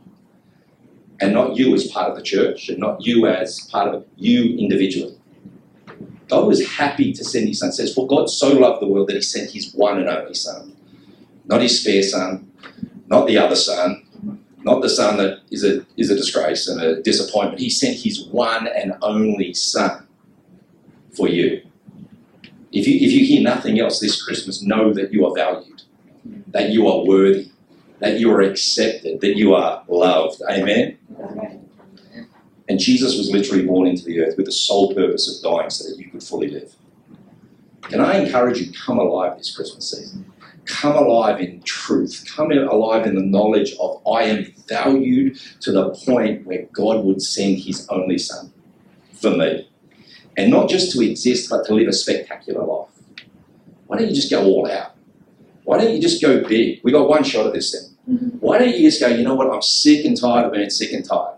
And 1.20 1.34
not 1.34 1.56
you 1.56 1.74
as 1.74 1.88
part 1.88 2.10
of 2.10 2.16
the 2.16 2.22
church, 2.22 2.68
and 2.68 2.78
not 2.78 3.04
you 3.04 3.26
as 3.26 3.62
part 3.72 3.92
of 3.92 4.06
you 4.16 4.56
individually. 4.56 5.17
God 6.28 6.46
was 6.46 6.66
happy 6.66 7.12
to 7.12 7.24
send 7.24 7.48
his 7.48 7.60
son. 7.60 7.70
It 7.70 7.72
says, 7.72 7.94
For 7.94 8.06
God 8.06 8.28
so 8.28 8.52
loved 8.52 8.82
the 8.82 8.86
world 8.86 9.08
that 9.08 9.16
he 9.16 9.22
sent 9.22 9.50
his 9.50 9.72
one 9.72 9.98
and 9.98 10.08
only 10.08 10.34
son. 10.34 10.76
Not 11.46 11.62
his 11.62 11.80
spare 11.80 12.02
son, 12.02 12.50
not 13.06 13.26
the 13.26 13.38
other 13.38 13.56
son, 13.56 14.06
not 14.62 14.82
the 14.82 14.88
son 14.88 15.16
that 15.16 15.40
is 15.50 15.64
a, 15.64 15.86
is 15.96 16.10
a 16.10 16.16
disgrace 16.16 16.68
and 16.68 16.80
a 16.80 17.02
disappointment. 17.02 17.60
He 17.60 17.70
sent 17.70 17.96
his 17.96 18.26
one 18.26 18.66
and 18.68 18.94
only 19.00 19.54
son 19.54 20.06
for 21.16 21.28
you. 21.28 21.62
If 22.70 22.86
you, 22.86 22.96
if 22.96 23.12
you 23.12 23.24
hear 23.24 23.42
nothing 23.42 23.80
else 23.80 23.98
this 23.98 24.22
Christmas, 24.22 24.62
know 24.62 24.92
that 24.92 25.12
you 25.12 25.24
are 25.26 25.34
valued, 25.34 25.82
that 26.48 26.70
you 26.70 26.86
are 26.86 27.02
worthy, 27.04 27.50
that 28.00 28.20
you 28.20 28.30
are 28.30 28.42
accepted, 28.42 29.22
that 29.22 29.36
you 29.36 29.54
are 29.54 29.82
loved. 29.88 30.42
Amen? 30.50 30.97
And 32.68 32.78
Jesus 32.78 33.16
was 33.16 33.30
literally 33.30 33.64
born 33.64 33.88
into 33.88 34.04
the 34.04 34.20
earth 34.20 34.36
with 34.36 34.46
the 34.46 34.52
sole 34.52 34.94
purpose 34.94 35.26
of 35.28 35.42
dying 35.42 35.70
so 35.70 35.88
that 35.88 35.98
you 35.98 36.10
could 36.10 36.22
fully 36.22 36.48
live. 36.48 36.74
Can 37.82 38.00
I 38.00 38.18
encourage 38.18 38.58
you, 38.60 38.72
come 38.72 38.98
alive 38.98 39.38
this 39.38 39.54
Christmas 39.54 39.90
season? 39.90 40.30
Come 40.66 40.96
alive 40.96 41.40
in 41.40 41.62
truth. 41.62 42.26
Come 42.28 42.52
alive 42.52 43.06
in 43.06 43.14
the 43.14 43.22
knowledge 43.22 43.74
of 43.80 44.02
I 44.06 44.24
am 44.24 44.52
valued 44.68 45.40
to 45.60 45.72
the 45.72 45.90
point 46.04 46.46
where 46.46 46.66
God 46.72 47.04
would 47.06 47.22
send 47.22 47.58
his 47.60 47.88
only 47.88 48.18
son 48.18 48.52
for 49.14 49.30
me. 49.30 49.66
And 50.36 50.50
not 50.50 50.68
just 50.68 50.92
to 50.92 51.00
exist, 51.00 51.48
but 51.48 51.64
to 51.66 51.74
live 51.74 51.88
a 51.88 51.92
spectacular 51.92 52.62
life. 52.62 52.90
Why 53.86 53.96
don't 53.96 54.08
you 54.08 54.14
just 54.14 54.30
go 54.30 54.44
all 54.44 54.70
out? 54.70 54.92
Why 55.64 55.78
don't 55.78 55.94
you 55.94 56.02
just 56.02 56.20
go 56.20 56.46
big? 56.46 56.80
We 56.84 56.92
got 56.92 57.08
one 57.08 57.24
shot 57.24 57.46
at 57.46 57.54
this 57.54 57.72
thing. 57.72 57.96
Mm-hmm. 58.08 58.38
Why 58.38 58.58
don't 58.58 58.68
you 58.68 58.90
just 58.90 59.00
go, 59.00 59.08
you 59.08 59.24
know 59.24 59.34
what, 59.34 59.50
I'm 59.50 59.62
sick 59.62 60.04
and 60.04 60.18
tired 60.20 60.46
of 60.46 60.52
being 60.52 60.70
sick 60.70 60.92
and 60.92 61.04
tired. 61.04 61.37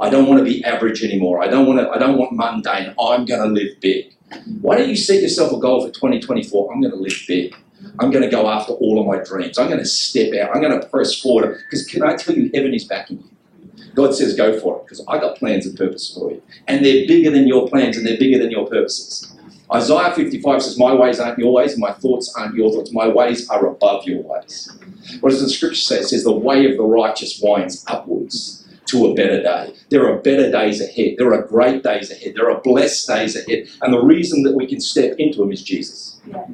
I 0.00 0.10
don't 0.10 0.26
want 0.26 0.38
to 0.38 0.44
be 0.44 0.64
average 0.64 1.02
anymore. 1.02 1.42
I 1.42 1.48
don't 1.48 1.66
want 1.66 1.80
to 1.80 1.88
I 1.90 1.98
don't 1.98 2.18
want 2.18 2.32
mundane. 2.32 2.94
I'm 3.00 3.24
gonna 3.24 3.46
live 3.46 3.80
big. 3.80 4.14
Why 4.60 4.76
don't 4.76 4.88
you 4.88 4.96
set 4.96 5.22
yourself 5.22 5.52
a 5.52 5.58
goal 5.58 5.86
for 5.86 5.92
2024? 5.92 6.72
I'm 6.72 6.80
gonna 6.80 6.96
live 6.96 7.24
big. 7.26 7.54
I'm 7.98 8.10
going 8.10 8.24
to 8.24 8.30
go 8.30 8.48
after 8.48 8.72
all 8.72 9.00
of 9.00 9.06
my 9.06 9.22
dreams. 9.22 9.58
I'm 9.58 9.68
going 9.68 9.78
to 9.78 9.86
step 9.86 10.34
out. 10.34 10.54
I'm 10.54 10.60
going 10.60 10.80
to 10.80 10.86
press 10.88 11.14
forward. 11.14 11.58
Because 11.64 11.86
can 11.86 12.02
I 12.02 12.16
tell 12.16 12.34
you, 12.34 12.50
heaven 12.52 12.74
is 12.74 12.84
backing 12.84 13.18
you. 13.18 13.94
God 13.94 14.14
says, 14.14 14.36
go 14.36 14.58
for 14.58 14.78
it. 14.78 14.84
Because 14.84 15.04
I 15.08 15.18
got 15.18 15.36
plans 15.36 15.66
and 15.66 15.76
purposes 15.76 16.14
for 16.14 16.30
you. 16.30 16.42
And 16.66 16.84
they're 16.84 17.06
bigger 17.06 17.30
than 17.30 17.46
your 17.46 17.68
plans 17.68 17.96
and 17.96 18.06
they're 18.06 18.18
bigger 18.18 18.38
than 18.38 18.50
your 18.50 18.66
purposes. 18.66 19.32
Isaiah 19.72 20.12
55 20.14 20.62
says, 20.62 20.78
My 20.78 20.94
ways 20.94 21.20
aren't 21.20 21.38
your 21.38 21.52
ways, 21.52 21.76
my 21.76 21.92
thoughts 21.92 22.32
aren't 22.36 22.54
your 22.54 22.72
thoughts. 22.72 22.90
My 22.92 23.06
ways 23.06 23.48
are 23.50 23.66
above 23.66 24.04
your 24.04 24.22
ways. 24.22 24.72
What 25.20 25.30
does 25.30 25.42
the 25.42 25.50
scripture 25.50 25.76
say? 25.76 25.98
It 25.98 26.04
says, 26.04 26.24
The 26.24 26.32
way 26.32 26.70
of 26.70 26.78
the 26.78 26.84
righteous 26.84 27.38
winds 27.42 27.84
upwards 27.86 28.57
to 28.88 29.06
a 29.06 29.14
better 29.14 29.42
day. 29.42 29.74
There 29.90 30.10
are 30.10 30.18
better 30.18 30.50
days 30.50 30.80
ahead. 30.80 31.14
There 31.18 31.32
are 31.32 31.42
great 31.42 31.82
days 31.82 32.10
ahead. 32.10 32.34
There 32.34 32.50
are 32.50 32.60
blessed 32.60 33.06
days 33.06 33.36
ahead. 33.36 33.68
And 33.82 33.92
the 33.92 34.02
reason 34.02 34.42
that 34.44 34.54
we 34.54 34.66
can 34.66 34.80
step 34.80 35.14
into 35.18 35.38
them 35.38 35.52
is 35.52 35.62
Jesus. 35.62 36.20
Yeah. 36.26 36.44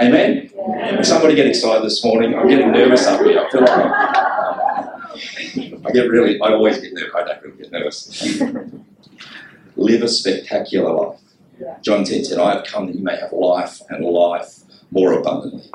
Amen? 0.00 0.50
Yeah. 0.54 1.02
Somebody 1.02 1.34
get 1.34 1.46
excited 1.46 1.84
this 1.84 2.04
morning. 2.04 2.34
I'm 2.34 2.48
getting 2.48 2.72
nervous 2.72 3.06
up 3.06 3.24
here. 3.24 3.40
I 3.40 3.50
feel 3.50 3.60
like 3.60 3.70
I'm, 3.70 5.86
I 5.86 5.90
get 5.90 6.08
really, 6.08 6.40
I 6.40 6.52
always 6.52 6.78
get 6.78 6.92
nervous. 6.92 7.12
I 7.14 7.24
don't 7.24 7.42
really 7.42 7.56
get 7.58 7.72
nervous. 7.72 8.40
Live 9.76 10.02
a 10.02 10.08
spectacular 10.08 10.92
life. 10.92 11.18
John 11.82 12.04
10 12.04 12.24
10, 12.24 12.40
I 12.40 12.56
have 12.56 12.64
come 12.64 12.86
that 12.86 12.96
you 12.96 13.04
may 13.04 13.16
have 13.16 13.32
life 13.32 13.80
and 13.88 14.04
life 14.04 14.60
more 14.90 15.12
abundantly. 15.12 15.70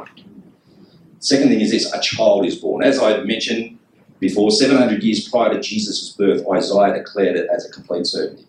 Second 1.20 1.50
thing 1.50 1.62
is 1.62 1.72
this 1.72 1.92
a 1.94 2.00
child 2.00 2.46
is 2.46 2.56
born. 2.56 2.84
As 2.84 3.00
I 3.00 3.22
mentioned 3.24 3.77
before, 4.20 4.52
700 4.52 5.04
years 5.04 5.28
prior 5.28 5.54
to 5.54 5.60
Jesus' 5.60 6.10
birth, 6.10 6.44
Isaiah 6.52 6.94
declared 6.94 7.36
it 7.36 7.48
as 7.54 7.66
a 7.66 7.72
complete 7.72 8.08
certainty. 8.08 8.48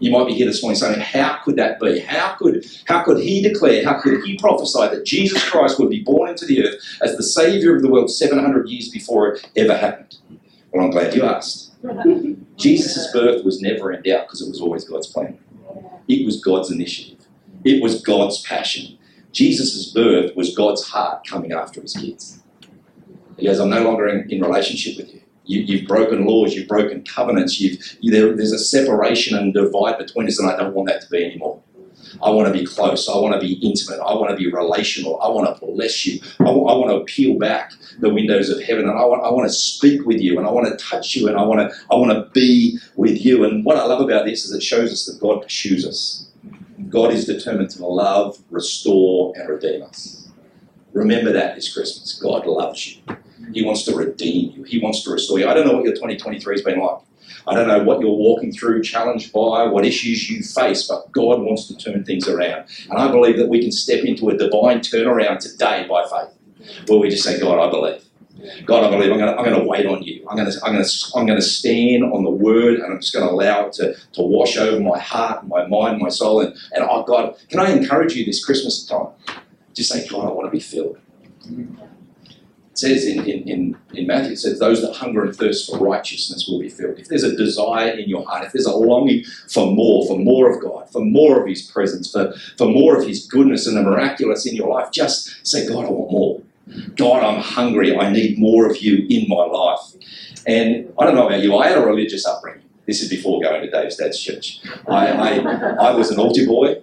You 0.00 0.12
might 0.12 0.28
be 0.28 0.34
here 0.34 0.46
this 0.46 0.62
morning 0.62 0.78
saying, 0.78 1.00
How 1.00 1.40
could 1.44 1.56
that 1.56 1.80
be? 1.80 1.98
How 1.98 2.34
could, 2.34 2.64
how 2.86 3.02
could 3.02 3.18
he 3.18 3.42
declare, 3.42 3.84
how 3.84 4.00
could 4.00 4.22
he 4.22 4.36
prophesy 4.36 4.94
that 4.94 5.04
Jesus 5.04 5.48
Christ 5.48 5.78
would 5.78 5.90
be 5.90 6.04
born 6.04 6.30
into 6.30 6.46
the 6.46 6.64
earth 6.64 6.74
as 7.02 7.16
the 7.16 7.22
Saviour 7.22 7.74
of 7.74 7.82
the 7.82 7.90
world 7.90 8.10
700 8.10 8.68
years 8.68 8.90
before 8.90 9.32
it 9.32 9.50
ever 9.56 9.76
happened? 9.76 10.16
Well, 10.72 10.84
I'm 10.84 10.90
glad 10.90 11.14
you 11.14 11.24
asked. 11.24 11.72
Jesus' 12.56 13.12
birth 13.12 13.44
was 13.44 13.60
never 13.60 13.92
in 13.92 14.02
doubt 14.02 14.26
because 14.26 14.42
it 14.42 14.48
was 14.48 14.60
always 14.60 14.84
God's 14.84 15.06
plan. 15.08 15.38
It 16.06 16.24
was 16.24 16.42
God's 16.42 16.70
initiative, 16.70 17.26
it 17.64 17.82
was 17.82 18.02
God's 18.02 18.42
passion. 18.42 18.98
Jesus' 19.32 19.92
birth 19.92 20.34
was 20.36 20.54
God's 20.54 20.84
heart 20.88 21.26
coming 21.26 21.52
after 21.52 21.80
his 21.80 21.94
kids. 21.94 22.40
He 23.38 23.46
goes, 23.46 23.60
I'm 23.60 23.70
no 23.70 23.82
longer 23.82 24.08
in, 24.08 24.30
in 24.30 24.42
relationship 24.42 24.96
with 24.96 25.14
you. 25.14 25.22
You, 25.44 25.78
have 25.78 25.88
broken 25.88 26.26
laws, 26.26 26.54
you've 26.54 26.68
broken 26.68 27.02
covenants, 27.04 27.58
you've, 27.58 27.96
you, 28.00 28.10
there, 28.10 28.36
there's 28.36 28.52
a 28.52 28.58
separation 28.58 29.36
and 29.36 29.54
divide 29.54 29.96
between 29.96 30.26
us, 30.26 30.38
and 30.38 30.50
I 30.50 30.56
don't 30.56 30.74
want 30.74 30.88
that 30.88 31.00
to 31.02 31.08
be 31.08 31.24
anymore. 31.24 31.62
I 32.22 32.30
want 32.30 32.52
to 32.52 32.58
be 32.58 32.66
close. 32.66 33.08
I 33.08 33.16
want 33.16 33.40
to 33.40 33.40
be 33.40 33.54
intimate. 33.54 34.00
I 34.00 34.14
want 34.14 34.30
to 34.30 34.36
be 34.36 34.50
relational. 34.50 35.20
I 35.20 35.28
want 35.28 35.48
to 35.48 35.66
bless 35.66 36.06
you. 36.06 36.20
I, 36.40 36.44
I 36.44 36.74
want 36.76 36.90
to 36.90 37.12
peel 37.12 37.38
back 37.38 37.72
the 38.00 38.12
windows 38.12 38.50
of 38.50 38.62
heaven, 38.62 38.88
and 38.88 38.98
I 38.98 39.04
want, 39.04 39.22
I 39.24 39.30
want 39.30 39.48
to 39.48 39.54
speak 39.54 40.04
with 40.04 40.20
you, 40.20 40.38
and 40.38 40.46
I 40.46 40.50
want 40.50 40.66
to 40.68 40.84
touch 40.84 41.14
you, 41.14 41.28
and 41.28 41.36
I 41.36 41.42
want 41.42 41.70
to, 41.70 41.76
I 41.90 41.96
want 41.96 42.12
to 42.12 42.30
be 42.32 42.78
with 42.96 43.24
you. 43.24 43.44
And 43.44 43.64
what 43.64 43.76
I 43.76 43.84
love 43.84 44.00
about 44.00 44.26
this 44.26 44.44
is 44.44 44.52
it 44.52 44.62
shows 44.62 44.92
us 44.92 45.06
that 45.06 45.20
God 45.20 45.42
pursues 45.42 45.86
us. 45.86 46.28
God 46.88 47.12
is 47.12 47.24
determined 47.24 47.70
to 47.70 47.86
love, 47.86 48.38
restore, 48.50 49.32
and 49.36 49.48
redeem 49.48 49.82
us. 49.82 50.28
Remember 50.92 51.32
that 51.32 51.54
this 51.54 51.72
Christmas. 51.72 52.18
God 52.20 52.46
loves 52.46 52.86
you. 52.86 53.02
He 53.52 53.62
wants 53.62 53.84
to 53.84 53.94
redeem 53.94 54.52
you. 54.52 54.62
He 54.64 54.78
wants 54.78 55.02
to 55.04 55.10
restore 55.10 55.38
you. 55.38 55.48
I 55.48 55.54
don't 55.54 55.66
know 55.66 55.74
what 55.74 55.84
your 55.84 55.94
2023 55.94 56.54
has 56.54 56.62
been 56.62 56.80
like. 56.80 56.98
I 57.46 57.54
don't 57.54 57.68
know 57.68 57.82
what 57.82 58.00
you're 58.00 58.10
walking 58.10 58.52
through, 58.52 58.82
challenged 58.82 59.32
by, 59.32 59.64
what 59.64 59.84
issues 59.84 60.28
you 60.28 60.42
face, 60.42 60.86
but 60.86 61.10
God 61.12 61.40
wants 61.40 61.66
to 61.68 61.76
turn 61.76 62.04
things 62.04 62.28
around. 62.28 62.68
And 62.90 62.98
I 62.98 63.10
believe 63.10 63.38
that 63.38 63.48
we 63.48 63.60
can 63.60 63.72
step 63.72 64.04
into 64.04 64.28
a 64.28 64.36
divine 64.36 64.80
turnaround 64.80 65.38
today 65.38 65.86
by 65.88 66.04
faith, 66.04 66.88
where 66.88 66.98
we 66.98 67.08
just 67.08 67.24
say, 67.24 67.40
God, 67.40 67.58
I 67.58 67.70
believe. 67.70 68.02
God, 68.66 68.84
I 68.84 68.90
believe 68.90 69.10
I'm 69.10 69.18
going 69.18 69.34
to, 69.34 69.38
I'm 69.38 69.60
to 69.62 69.66
wait 69.66 69.86
on 69.86 70.02
you. 70.02 70.26
I'm 70.28 70.36
going 70.36 70.50
to, 70.50 70.64
I'm 70.64 70.74
to, 70.80 70.88
I'm 71.16 71.26
going 71.26 71.38
to 71.38 71.44
stand 71.44 72.04
on 72.04 72.22
the 72.22 72.30
word 72.30 72.74
and 72.74 72.92
I'm 72.92 73.00
just 73.00 73.12
going 73.12 73.26
to 73.26 73.32
allow 73.32 73.66
it 73.66 73.72
to, 73.74 73.94
to 73.94 74.22
wash 74.22 74.56
over 74.56 74.78
my 74.80 74.98
heart, 74.98 75.46
my 75.46 75.66
mind, 75.66 76.00
my 76.00 76.08
soul. 76.08 76.42
And, 76.42 76.54
and 76.72 76.84
oh, 76.88 77.02
God, 77.02 77.36
can 77.48 77.60
I 77.60 77.72
encourage 77.72 78.14
you 78.14 78.24
this 78.24 78.44
Christmas 78.44 78.86
time? 78.86 79.08
Just 79.74 79.90
say, 79.90 80.06
God, 80.06 80.28
I 80.28 80.32
want 80.32 80.46
to 80.46 80.52
be 80.52 80.60
filled. 80.60 80.98
It 82.78 82.82
says 82.82 83.06
in, 83.06 83.24
in, 83.24 83.48
in, 83.48 83.76
in 83.92 84.06
Matthew, 84.06 84.34
it 84.34 84.38
says, 84.38 84.60
those 84.60 84.82
that 84.82 84.94
hunger 84.94 85.24
and 85.24 85.34
thirst 85.34 85.68
for 85.68 85.78
righteousness 85.78 86.46
will 86.46 86.60
be 86.60 86.68
filled. 86.68 86.96
If 87.00 87.08
there's 87.08 87.24
a 87.24 87.36
desire 87.36 87.90
in 87.90 88.08
your 88.08 88.24
heart, 88.24 88.44
if 88.44 88.52
there's 88.52 88.66
a 88.66 88.76
longing 88.76 89.24
for 89.48 89.66
more, 89.66 90.06
for 90.06 90.16
more 90.16 90.48
of 90.54 90.62
God, 90.62 90.88
for 90.88 91.04
more 91.04 91.40
of 91.40 91.48
His 91.48 91.62
presence, 91.62 92.08
for, 92.08 92.32
for 92.56 92.68
more 92.68 92.96
of 92.96 93.04
His 93.04 93.26
goodness 93.26 93.66
and 93.66 93.76
the 93.76 93.82
miraculous 93.82 94.46
in 94.46 94.54
your 94.54 94.68
life, 94.68 94.92
just 94.92 95.44
say, 95.44 95.66
God, 95.66 95.86
I 95.86 95.90
want 95.90 96.12
more. 96.12 96.40
God, 96.94 97.24
I'm 97.24 97.42
hungry. 97.42 97.96
I 97.96 98.12
need 98.12 98.38
more 98.38 98.70
of 98.70 98.76
you 98.76 99.04
in 99.10 99.28
my 99.28 99.44
life. 99.44 99.80
And 100.46 100.94
I 101.00 101.04
don't 101.04 101.16
know 101.16 101.26
about 101.26 101.42
you, 101.42 101.56
I 101.56 101.66
had 101.66 101.78
a 101.78 101.84
religious 101.84 102.24
upbringing. 102.24 102.62
This 102.86 103.02
is 103.02 103.10
before 103.10 103.42
going 103.42 103.60
to 103.60 103.70
Dave's 103.70 103.96
dad's 103.96 104.22
church. 104.22 104.60
I, 104.86 105.08
I, 105.08 105.38
I 105.88 105.90
was 105.96 106.12
an 106.12 106.20
altar 106.20 106.46
boy. 106.46 106.76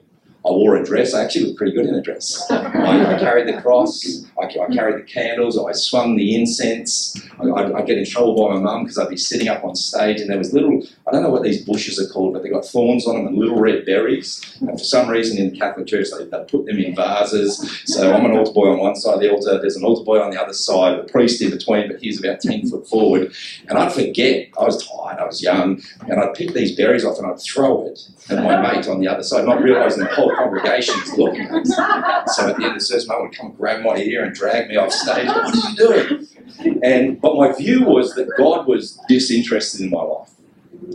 I 0.46 0.52
wore 0.52 0.76
a 0.76 0.86
dress. 0.86 1.16
I 1.16 1.24
actually 1.24 1.46
looked 1.46 1.58
pretty 1.58 1.74
good 1.74 1.88
in 1.88 1.96
a 1.96 2.02
dress. 2.02 2.46
I, 2.52 3.16
I 3.16 3.20
carried 3.20 3.48
the 3.48 3.60
cross. 3.62 4.24
I, 4.40 4.46
I, 4.46 4.74
carried 4.74 5.04
the 5.04 5.12
candles. 5.12 5.58
I 5.58 5.72
swung 5.72 6.16
the 6.16 6.36
incense. 6.36 7.16
I, 7.40 7.46
I, 7.50 7.82
get 7.82 7.98
in 7.98 8.06
trouble 8.06 8.36
by 8.36 8.54
my 8.54 8.60
mum 8.60 8.84
because 8.84 9.00
I'd 9.00 9.10
be 9.10 9.18
sitting 9.18 9.48
up 9.48 9.64
on 9.64 9.76
stage 9.76 10.22
and 10.22 10.30
there 10.30 10.38
was 10.38 10.54
little, 10.54 10.84
I 11.08 11.12
don't 11.12 11.24
know 11.24 11.32
what 11.32 11.42
these 11.42 11.66
bushes 11.66 12.00
are 12.00 12.08
called, 12.14 12.34
but 12.34 12.44
they 12.44 12.50
got 12.50 12.64
thorns 12.64 13.08
on 13.08 13.16
them 13.16 13.28
and 13.28 13.38
little 13.38 13.60
red 13.60 13.86
berries. 13.86 14.40
And 14.62 14.70
for 14.70 14.86
some 14.86 15.10
reason 15.10 15.40
in 15.40 15.52
the 15.52 15.58
Catholic 15.58 15.88
Church, 15.88 16.10
they, 16.16 16.26
they 16.26 16.46
put 16.48 16.68
them 16.68 16.78
in 16.78 16.96
vases. 16.96 17.82
So 17.86 18.14
I'm 18.14 18.26
an 18.26 18.38
altar 18.38 18.54
boy 18.54 18.70
on 18.70 18.78
one 18.78 18.96
side 18.96 19.16
of 19.16 19.22
the 19.22 19.32
altar. 19.32 19.60
There's 19.60 19.78
an 19.78 19.84
altar 19.84 20.04
boy 20.04 20.22
on 20.22 20.30
the 20.30 20.40
other 20.40 20.54
side, 20.54 21.00
the 21.00 21.12
priest 21.12 21.42
in 21.42 21.50
between, 21.50 21.88
but 21.88 22.00
he's 22.00 22.24
about 22.24 22.42
10 22.42 22.70
foot 22.70 22.88
forward. 22.88 23.34
And 23.68 23.80
I'd 23.80 23.94
forget. 23.94 24.50
I 24.60 24.66
was 24.66 24.88
tired. 24.88 25.20
I 25.20 25.26
was 25.26 25.42
young. 25.42 25.82
And 26.02 26.20
I'd 26.20 26.36
pick 26.36 26.54
these 26.54 26.76
berries 26.76 27.04
off 27.04 27.18
and 27.18 27.26
I'd 27.26 27.42
throw 27.42 27.88
it 27.88 28.00
at 28.30 28.44
my 28.44 28.62
mate 28.62 28.88
on 28.88 29.00
the 29.00 29.08
other 29.08 29.24
side, 29.24 29.46
not 29.46 29.62
realising 29.62 30.04
the 30.04 30.14
whole 30.14 30.35
congregation's 30.36 31.18
looking. 31.18 31.48
So 31.66 32.50
at 32.50 32.58
the 32.58 32.64
end 32.64 32.66
of 32.66 32.74
the 32.74 32.80
service, 32.80 33.08
mate 33.08 33.22
would 33.22 33.36
come 33.36 33.54
grab 33.54 33.84
my 33.84 33.98
ear 33.98 34.24
and 34.24 34.36
drag 34.36 34.68
me 34.68 34.76
off 34.78 34.92
stage. 34.92 35.28
What 35.28 35.56
are 35.56 35.70
you 35.70 35.76
doing? 35.76 36.82
And 36.84 37.20
but 37.22 37.36
my 37.36 37.54
view 37.54 37.84
was 37.84 38.14
that 38.16 38.30
God 38.38 38.68
was 38.68 39.00
disinterested 39.08 39.82
in 39.82 39.90
my 39.90 40.02
life. 40.02 40.32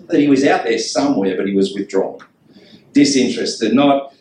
That 0.08 0.20
He 0.20 0.28
was 0.28 0.44
out 0.46 0.64
there 0.64 0.78
somewhere, 0.78 1.36
but 1.36 1.46
He 1.46 1.54
was 1.54 1.74
withdrawn, 1.74 2.18
disinterested, 2.92 3.74
not 3.74 4.14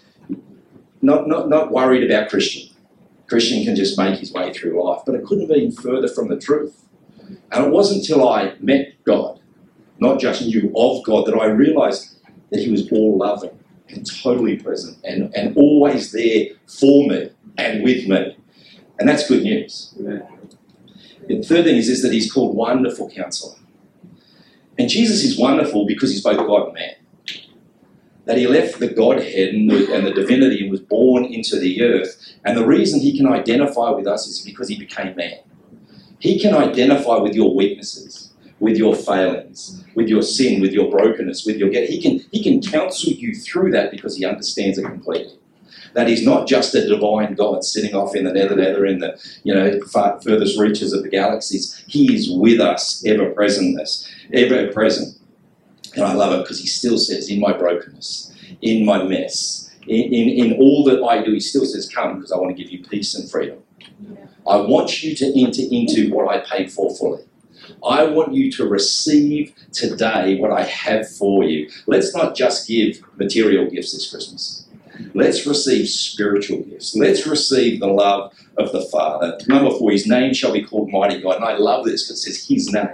not 1.02 1.28
not, 1.28 1.50
not 1.50 1.72
worried 1.72 2.10
about 2.10 2.30
Christian. 2.30 2.70
Christian 3.28 3.64
can 3.64 3.76
just 3.76 3.98
make 3.98 4.20
his 4.20 4.34
way 4.34 4.52
through 4.52 4.84
life, 4.84 5.04
but 5.06 5.14
it 5.14 5.24
couldn't 5.24 5.48
be 5.48 5.70
further 5.70 6.08
from 6.08 6.30
the 6.30 6.38
truth. 6.38 6.84
And 7.52 7.66
it 7.66 7.72
wasn't 7.72 8.02
until 8.02 8.28
I 8.28 8.56
met 8.60 8.96
God, 9.04 9.40
not 10.00 10.20
just 10.20 10.42
knew 10.42 10.74
of 10.76 11.04
God, 11.06 11.28
that 11.28 11.36
I 11.36 11.46
realised 11.46 12.18
that 12.50 12.60
He 12.60 12.72
was 12.72 12.92
all 12.92 13.18
loving 13.18 13.59
and 13.90 14.10
totally 14.22 14.58
present 14.58 14.98
and, 15.04 15.34
and 15.36 15.56
always 15.58 16.12
there 16.12 16.48
for 16.68 17.08
me 17.08 17.30
and 17.58 17.84
with 17.84 18.08
me. 18.08 18.38
And 19.00 19.08
that's 19.08 19.28
good 19.28 19.44
news. 19.44 19.94
The 19.98 21.44
third 21.44 21.66
thing 21.66 21.78
is, 21.78 21.90
is 21.90 22.02
that 22.02 22.12
he's 22.12 22.32
called 22.32 22.56
Wonderful 22.56 23.10
Counselor. 23.12 23.56
And 24.78 24.90
Jesus 24.90 25.24
is 25.24 25.38
wonderful 25.38 25.86
because 25.86 26.12
he's 26.12 26.24
both 26.24 26.38
God 26.38 26.68
and 26.68 26.74
man. 26.74 26.96
That 28.26 28.38
he 28.38 28.48
left 28.48 28.80
the 28.80 28.88
Godhead 28.88 29.54
and 29.54 29.70
the, 29.70 29.94
and 29.94 30.06
the 30.06 30.12
divinity 30.12 30.62
and 30.62 30.72
was 30.72 30.82
born 30.82 31.26
into 31.26 31.60
the 31.60 31.84
earth. 31.84 32.34
And 32.46 32.58
the 32.58 32.66
reason 32.66 33.00
he 33.00 33.18
can 33.18 33.28
identify 33.28 33.90
with 33.90 34.08
us 34.08 34.28
is 34.28 34.42
because 34.42 34.70
he 34.70 34.78
became 34.78 35.16
man. 35.16 35.40
He 36.20 36.40
can 36.40 36.54
identify 36.54 37.18
with 37.18 37.34
your 37.34 37.56
weaknesses, 37.56 38.29
with 38.60 38.78
your 38.78 38.96
failings, 38.96 39.84
with 39.96 40.08
your 40.08 40.22
sin, 40.22 40.62
with 40.62 40.72
your 40.72 40.90
brokenness, 40.92 41.46
with 41.46 41.58
your 41.58 41.70
get. 41.70 41.90
He 41.90 42.02
can, 42.02 42.20
he 42.32 42.44
can 42.44 42.62
counsel 42.62 43.14
you 43.14 43.34
through 43.34 43.72
that 43.72 43.92
because 43.92 44.18
he 44.18 44.26
understands 44.26 44.78
it 44.78 44.86
completely 44.86 45.40
that 45.94 46.08
he's 46.08 46.24
not 46.24 46.48
just 46.48 46.76
a 46.76 46.88
divine 46.88 47.34
God 47.34 47.64
sitting 47.64 47.96
off 47.96 48.16
in 48.16 48.24
the 48.24 48.32
nether 48.32 48.56
nether 48.56 48.86
in 48.86 49.00
the 49.00 49.20
you 49.44 49.54
know 49.54 49.80
far, 49.92 50.22
furthest 50.22 50.60
reaches 50.60 50.94
of 50.94 51.04
the 51.04 51.10
galaxies. 51.10 51.84
He 51.88 52.14
is 52.14 52.30
with 52.32 52.60
us, 52.60 53.04
ever 53.06 53.32
presentness, 53.32 54.08
ever 54.34 54.72
present. 54.72 55.18
And 55.96 56.04
I 56.04 56.14
love 56.14 56.34
it 56.34 56.44
because 56.44 56.60
he 56.60 56.68
still 56.68 56.98
says, 56.98 57.30
in 57.30 57.40
my 57.40 57.52
brokenness, 57.52 58.32
in 58.62 58.86
my 58.86 59.04
mess, 59.04 59.72
in, 59.88 60.14
in, 60.14 60.52
in 60.52 60.60
all 60.60 60.84
that 60.84 61.04
I 61.04 61.24
do, 61.24 61.34
he 61.34 61.40
still 61.40 61.66
says, 61.66 61.90
come 61.90 62.16
because 62.16 62.32
I 62.32 62.38
want 62.38 62.56
to 62.56 62.62
give 62.62 62.72
you 62.72 62.84
peace 62.84 63.16
and 63.16 63.30
freedom. 63.30 63.60
I 64.48 64.58
want 64.58 65.04
you 65.04 65.16
to 65.16 65.42
enter 65.42 65.62
into 65.70 66.14
what 66.14 66.30
I 66.30 66.40
paid 66.40 66.72
for 66.72 66.96
fully. 66.96 67.24
I 67.86 68.04
want 68.04 68.34
you 68.34 68.52
to 68.54 68.68
receive 68.68 69.54
today 69.72 70.38
what 70.40 70.52
I 70.52 70.64
have 70.64 71.10
for 71.10 71.44
you. 71.44 71.70
Let's 71.88 72.16
not 72.16 72.36
just 72.36 72.68
give 72.68 73.02
material 73.18 73.70
gifts 73.70 73.94
this 73.94 74.10
Christmas. 74.10 74.66
Let's 75.14 75.46
receive 75.46 75.88
spiritual 75.88 76.64
gifts. 76.64 76.96
Let's 76.96 77.26
receive 77.26 77.80
the 77.80 77.88
love 77.88 78.34
of 78.58 78.72
the 78.72 78.82
Father. 78.82 79.38
Number 79.48 79.72
four, 79.72 79.92
his 79.92 80.08
name 80.08 80.34
shall 80.34 80.52
be 80.52 80.64
called 80.64 80.92
Mighty 80.92 81.22
God. 81.22 81.38
And 81.38 81.46
I 81.46 81.58
love 81.58 81.86
this 81.86 82.04
because 82.04 82.26
it 82.28 82.34
says 82.34 82.48
his 82.48 82.72
name. 82.72 82.90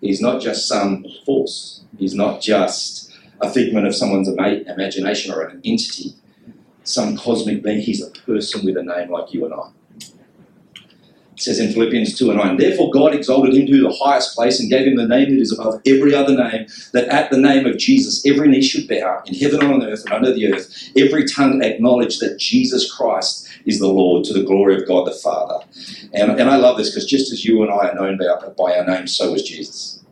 He's 0.00 0.20
not 0.20 0.40
just 0.40 0.68
some 0.68 1.04
force, 1.24 1.82
he's 1.98 2.14
not 2.14 2.40
just 2.40 3.12
a 3.40 3.50
figment 3.50 3.86
of 3.86 3.94
someone's 3.94 4.28
imagination 4.28 5.32
or 5.34 5.42
an 5.42 5.60
entity, 5.64 6.14
some 6.84 7.16
cosmic 7.16 7.62
being. 7.62 7.80
He's 7.80 8.02
a 8.02 8.10
person 8.10 8.64
with 8.64 8.76
a 8.76 8.82
name 8.82 9.10
like 9.10 9.32
you 9.32 9.44
and 9.44 9.54
I. 9.54 9.70
Says 11.38 11.58
in 11.58 11.72
Philippians 11.72 12.16
2 12.18 12.30
and 12.30 12.38
9, 12.38 12.56
Therefore 12.56 12.90
God 12.90 13.14
exalted 13.14 13.54
him 13.54 13.66
to 13.66 13.82
the 13.82 13.92
highest 13.92 14.34
place 14.34 14.58
and 14.58 14.70
gave 14.70 14.86
him 14.86 14.96
the 14.96 15.06
name 15.06 15.30
that 15.30 15.40
is 15.40 15.52
above 15.52 15.82
every 15.86 16.14
other 16.14 16.34
name, 16.34 16.66
that 16.92 17.08
at 17.08 17.30
the 17.30 17.36
name 17.36 17.66
of 17.66 17.76
Jesus 17.76 18.24
every 18.24 18.48
knee 18.48 18.62
should 18.62 18.88
bow, 18.88 19.22
in 19.26 19.34
heaven 19.34 19.60
and 19.62 19.74
on 19.74 19.84
earth 19.84 20.04
and 20.04 20.14
under 20.14 20.32
the 20.32 20.52
earth, 20.52 20.90
every 20.96 21.26
tongue 21.26 21.62
acknowledge 21.62 22.18
that 22.20 22.38
Jesus 22.38 22.90
Christ 22.90 23.46
is 23.66 23.78
the 23.78 23.88
Lord 23.88 24.24
to 24.24 24.32
the 24.32 24.44
glory 24.44 24.76
of 24.76 24.88
God 24.88 25.06
the 25.06 25.12
Father. 25.12 25.64
And, 26.14 26.40
and 26.40 26.48
I 26.48 26.56
love 26.56 26.78
this 26.78 26.90
because 26.90 27.06
just 27.06 27.32
as 27.32 27.44
you 27.44 27.62
and 27.62 27.70
I 27.70 27.88
are 27.88 27.94
known 27.94 28.16
by, 28.16 28.26
by 28.56 28.78
our 28.78 28.86
name, 28.86 29.06
so 29.06 29.34
is 29.34 29.42
Jesus. 29.42 30.02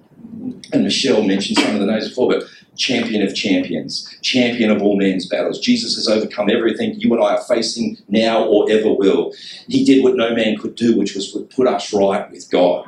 And 0.73 0.85
Michelle 0.85 1.23
mentioned 1.23 1.59
some 1.59 1.75
of 1.75 1.81
the 1.81 1.87
names 1.87 2.09
before, 2.09 2.29
but 2.29 2.45
champion 2.77 3.23
of 3.23 3.35
champions, 3.35 4.09
champion 4.23 4.71
of 4.71 4.83
all 4.83 4.97
men's 4.97 5.27
battles. 5.27 5.61
Jesus 5.61 5.95
has 5.97 6.09
overcome 6.09 6.51
everything 6.51 6.95
you 6.99 7.13
and 7.15 7.23
I 7.23 7.37
are 7.37 7.45
facing 7.45 7.97
now 8.09 8.45
or 8.45 8.71
ever 8.71 8.93
will. 8.93 9.33
He 9.69 9.85
did 9.85 10.03
what 10.03 10.17
no 10.17 10.35
man 10.35 10.59
could 10.59 10.75
do, 10.75 10.97
which 10.97 11.15
was 11.15 11.33
to 11.33 11.41
put 11.41 11.67
us 11.67 11.93
right 11.93 12.31
with 12.31 12.51
God. 12.51 12.87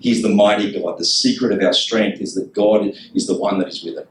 He's 0.00 0.22
the 0.22 0.28
mighty 0.28 0.72
God. 0.72 0.98
The 0.98 1.04
secret 1.04 1.52
of 1.52 1.62
our 1.62 1.72
strength 1.72 2.20
is 2.20 2.34
that 2.34 2.54
God 2.54 2.92
is 3.14 3.26
the 3.26 3.36
one 3.36 3.58
that 3.58 3.68
is 3.68 3.82
with 3.82 3.98
it. 3.98 4.08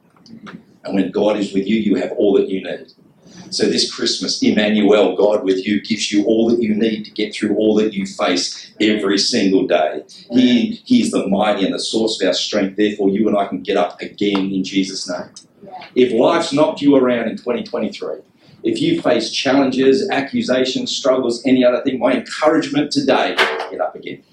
And 0.83 0.95
when 0.95 1.11
God 1.11 1.37
is 1.37 1.53
with 1.53 1.67
you, 1.67 1.77
you 1.77 1.95
have 1.95 2.11
all 2.13 2.33
that 2.33 2.49
you 2.49 2.63
need. 2.63 2.91
So 3.49 3.65
this 3.65 3.93
Christmas, 3.93 4.41
Emmanuel, 4.41 5.15
God 5.15 5.43
with 5.43 5.65
you, 5.65 5.81
gives 5.81 6.11
you 6.11 6.25
all 6.25 6.49
that 6.49 6.61
you 6.61 6.73
need 6.75 7.03
to 7.05 7.11
get 7.11 7.33
through 7.33 7.55
all 7.55 7.75
that 7.75 7.93
you 7.93 8.05
face 8.05 8.71
every 8.79 9.17
single 9.17 9.65
day. 9.65 10.03
He, 10.31 10.81
he 10.85 11.01
is 11.01 11.11
the 11.11 11.27
mighty 11.27 11.65
and 11.65 11.73
the 11.73 11.79
source 11.79 12.21
of 12.21 12.27
our 12.27 12.33
strength. 12.33 12.77
Therefore, 12.77 13.09
you 13.09 13.27
and 13.27 13.37
I 13.37 13.47
can 13.47 13.61
get 13.61 13.77
up 13.77 14.01
again 14.01 14.51
in 14.51 14.63
Jesus' 14.63 15.09
name. 15.09 15.29
If 15.95 16.13
life's 16.13 16.53
knocked 16.53 16.81
you 16.81 16.95
around 16.95 17.29
in 17.29 17.37
2023, 17.37 18.17
if 18.63 18.81
you 18.81 19.01
face 19.01 19.31
challenges, 19.31 20.09
accusations, 20.09 20.95
struggles, 20.95 21.43
any 21.45 21.63
other 21.63 21.81
thing, 21.83 21.99
my 21.99 22.13
encouragement 22.13 22.91
today, 22.91 23.35
get 23.71 23.79
up 23.79 23.95
again. 23.95 24.23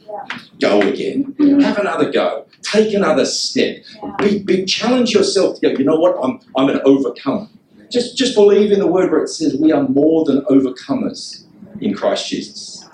Go 0.60 0.80
again. 0.80 1.34
Mm-hmm. 1.34 1.60
Have 1.60 1.78
another 1.78 2.10
go. 2.10 2.46
Take 2.62 2.94
another 2.94 3.26
step. 3.26 3.76
Be, 4.18 4.42
be, 4.42 4.64
challenge 4.64 5.12
yourself 5.12 5.60
to 5.60 5.68
go, 5.68 5.78
you 5.78 5.84
know 5.84 5.96
what? 5.96 6.16
I'm, 6.22 6.40
I'm 6.56 6.68
an 6.68 6.80
overcomer. 6.84 7.48
Just, 7.94 8.16
just 8.16 8.34
believe 8.34 8.72
in 8.72 8.80
the 8.80 8.88
word 8.88 9.12
where 9.12 9.22
it 9.22 9.28
says 9.28 9.56
we 9.56 9.70
are 9.70 9.88
more 9.88 10.24
than 10.24 10.40
overcomers 10.46 11.44
in 11.80 11.94
Christ 11.94 12.28
Jesus. 12.28 12.84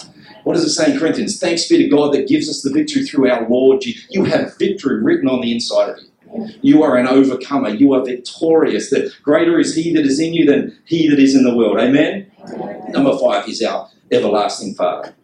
What 0.45 0.53
does 0.53 0.65
it 0.65 0.71
say 0.71 0.93
in 0.93 0.99
Corinthians? 0.99 1.41
Thanks 1.41 1.67
be 1.67 1.79
to 1.79 1.89
God 1.89 2.13
that 2.13 2.29
gives 2.29 2.51
us 2.51 2.61
the 2.61 2.71
victory 2.71 3.07
through 3.07 3.31
our 3.31 3.49
Lord. 3.49 3.83
You 4.11 4.25
have 4.25 4.59
victory 4.59 5.03
written 5.03 5.27
on 5.27 5.41
the 5.41 5.53
inside 5.53 5.89
of 5.89 5.97
you. 6.03 6.49
You 6.61 6.83
are 6.83 6.99
an 6.99 7.07
overcomer. 7.07 7.71
You 7.71 7.95
are 7.95 8.05
victorious. 8.05 8.91
That 8.91 9.11
greater 9.23 9.59
is 9.59 9.75
He 9.75 9.95
that 9.95 10.05
is 10.05 10.21
in 10.21 10.35
you 10.35 10.45
than 10.45 10.79
He 10.85 11.09
that 11.09 11.19
is 11.19 11.35
in 11.35 11.45
the 11.45 11.57
world. 11.57 11.79
Amen? 11.79 12.31
Amen. 12.53 12.93
Number 12.93 13.19
five 13.19 13.49
is 13.49 13.63
our 13.63 13.89
everlasting 14.13 14.75
Father, 14.75 15.15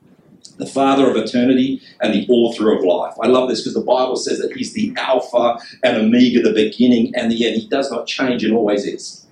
the 0.57 0.67
Father 0.67 1.11
of 1.11 1.17
eternity 1.17 1.83
and 2.01 2.15
the 2.15 2.27
author 2.31 2.75
of 2.75 2.83
life. 2.83 3.15
I 3.23 3.27
love 3.27 3.51
this 3.51 3.61
because 3.61 3.75
the 3.75 3.83
Bible 3.83 4.17
says 4.17 4.39
that 4.39 4.53
He's 4.57 4.73
the 4.73 4.95
Alpha 4.97 5.59
and 5.83 5.99
Omega, 5.99 6.41
the 6.41 6.55
beginning 6.55 7.15
and 7.15 7.31
the 7.31 7.47
end. 7.47 7.61
He 7.61 7.69
does 7.69 7.91
not 7.91 8.07
change 8.07 8.43
and 8.43 8.57
always 8.57 8.87
is. 8.87 9.26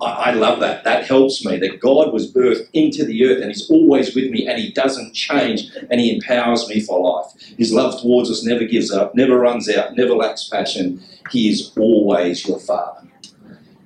I, 0.00 0.04
I 0.06 0.30
love 0.32 0.60
that. 0.60 0.84
That 0.84 1.06
helps 1.06 1.44
me. 1.44 1.58
That 1.58 1.80
God 1.80 2.12
was 2.12 2.32
birthed 2.32 2.68
into 2.72 3.04
the 3.04 3.26
earth 3.26 3.42
and 3.42 3.50
He's 3.50 3.70
always 3.70 4.14
with 4.14 4.30
me 4.30 4.46
and 4.46 4.58
He 4.58 4.72
doesn't 4.72 5.14
change 5.14 5.70
and 5.90 6.00
He 6.00 6.14
empowers 6.14 6.68
me 6.68 6.80
for 6.80 7.00
life. 7.00 7.32
His 7.58 7.72
love 7.72 8.00
towards 8.00 8.30
us 8.30 8.44
never 8.44 8.64
gives 8.64 8.90
up, 8.90 9.14
never 9.14 9.38
runs 9.38 9.68
out, 9.68 9.96
never 9.96 10.14
lacks 10.14 10.48
passion. 10.48 11.02
He 11.30 11.48
is 11.48 11.72
always 11.76 12.46
your 12.46 12.60
Father. 12.60 13.06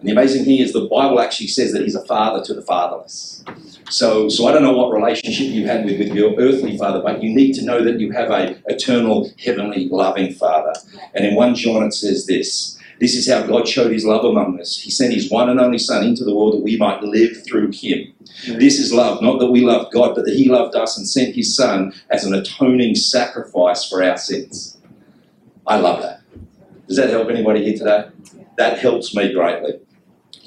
And 0.00 0.08
the 0.08 0.12
amazing 0.12 0.46
thing 0.46 0.58
is, 0.58 0.72
the 0.72 0.86
Bible 0.86 1.20
actually 1.20 1.48
says 1.48 1.72
that 1.72 1.82
He's 1.82 1.94
a 1.94 2.04
father 2.06 2.42
to 2.44 2.54
the 2.54 2.62
fatherless. 2.62 3.44
So, 3.90 4.28
so 4.28 4.46
I 4.46 4.52
don't 4.52 4.62
know 4.62 4.72
what 4.72 4.92
relationship 4.92 5.48
you 5.48 5.66
had 5.66 5.84
with, 5.84 5.98
with 5.98 6.14
your 6.14 6.34
earthly 6.38 6.78
father, 6.78 7.02
but 7.02 7.22
you 7.22 7.34
need 7.34 7.54
to 7.54 7.64
know 7.64 7.84
that 7.84 8.00
you 8.00 8.12
have 8.12 8.30
a 8.30 8.56
eternal, 8.66 9.30
heavenly, 9.44 9.88
loving 9.88 10.32
father. 10.32 10.72
And 11.14 11.26
in 11.26 11.34
1 11.34 11.54
John 11.56 11.82
it 11.82 11.92
says 11.92 12.26
this 12.26 12.79
this 13.00 13.14
is 13.14 13.28
how 13.28 13.42
God 13.46 13.66
showed 13.66 13.90
his 13.90 14.04
love 14.04 14.26
among 14.26 14.60
us. 14.60 14.76
He 14.76 14.90
sent 14.90 15.14
his 15.14 15.30
one 15.30 15.48
and 15.48 15.58
only 15.58 15.78
Son 15.78 16.04
into 16.04 16.22
the 16.22 16.34
world 16.34 16.52
that 16.52 16.62
we 16.62 16.76
might 16.76 17.02
live 17.02 17.44
through 17.46 17.70
him. 17.72 18.12
This 18.46 18.78
is 18.78 18.92
love, 18.92 19.22
not 19.22 19.38
that 19.38 19.50
we 19.50 19.62
love 19.62 19.90
God, 19.90 20.14
but 20.14 20.26
that 20.26 20.34
he 20.34 20.50
loved 20.50 20.76
us 20.76 20.98
and 20.98 21.08
sent 21.08 21.34
his 21.34 21.56
Son 21.56 21.94
as 22.10 22.24
an 22.24 22.34
atoning 22.34 22.94
sacrifice 22.94 23.88
for 23.88 24.04
our 24.04 24.18
sins. 24.18 24.76
I 25.66 25.78
love 25.78 26.02
that. 26.02 26.20
Does 26.88 26.98
that 26.98 27.08
help 27.08 27.30
anybody 27.30 27.64
here 27.64 27.78
today? 27.78 28.08
That 28.58 28.78
helps 28.78 29.14
me 29.14 29.32
greatly. 29.32 29.80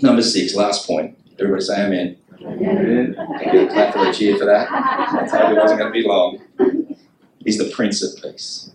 Number 0.02 0.22
six, 0.22 0.54
last 0.54 0.86
point. 0.86 1.18
Everybody 1.40 1.64
say 1.64 1.86
amen. 1.86 2.18
Amen. 2.40 3.16
Get 3.44 3.56
a 3.56 3.68
clap 3.68 3.94
for 3.94 4.06
the 4.06 4.14
cheer 4.14 4.38
for 4.38 4.46
that. 4.46 4.68
I 4.70 5.28
told 5.28 5.50
you 5.50 5.58
it 5.58 5.62
wasn't 5.62 5.80
going 5.80 5.92
to 5.92 6.00
be 6.00 6.08
long. 6.08 6.98
He's 7.44 7.58
the 7.58 7.72
Prince 7.72 8.04
of 8.04 8.22
Peace. 8.22 8.73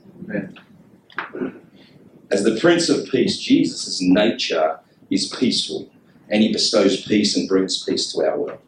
As 2.30 2.44
the 2.44 2.58
Prince 2.60 2.90
of 2.90 3.08
Peace, 3.08 3.38
Jesus' 3.38 4.02
nature 4.02 4.80
is 5.10 5.34
peaceful 5.34 5.90
and 6.28 6.42
he 6.42 6.52
bestows 6.52 7.02
peace 7.06 7.34
and 7.34 7.48
brings 7.48 7.82
peace 7.84 8.12
to 8.12 8.22
our 8.22 8.38
world. 8.38 8.60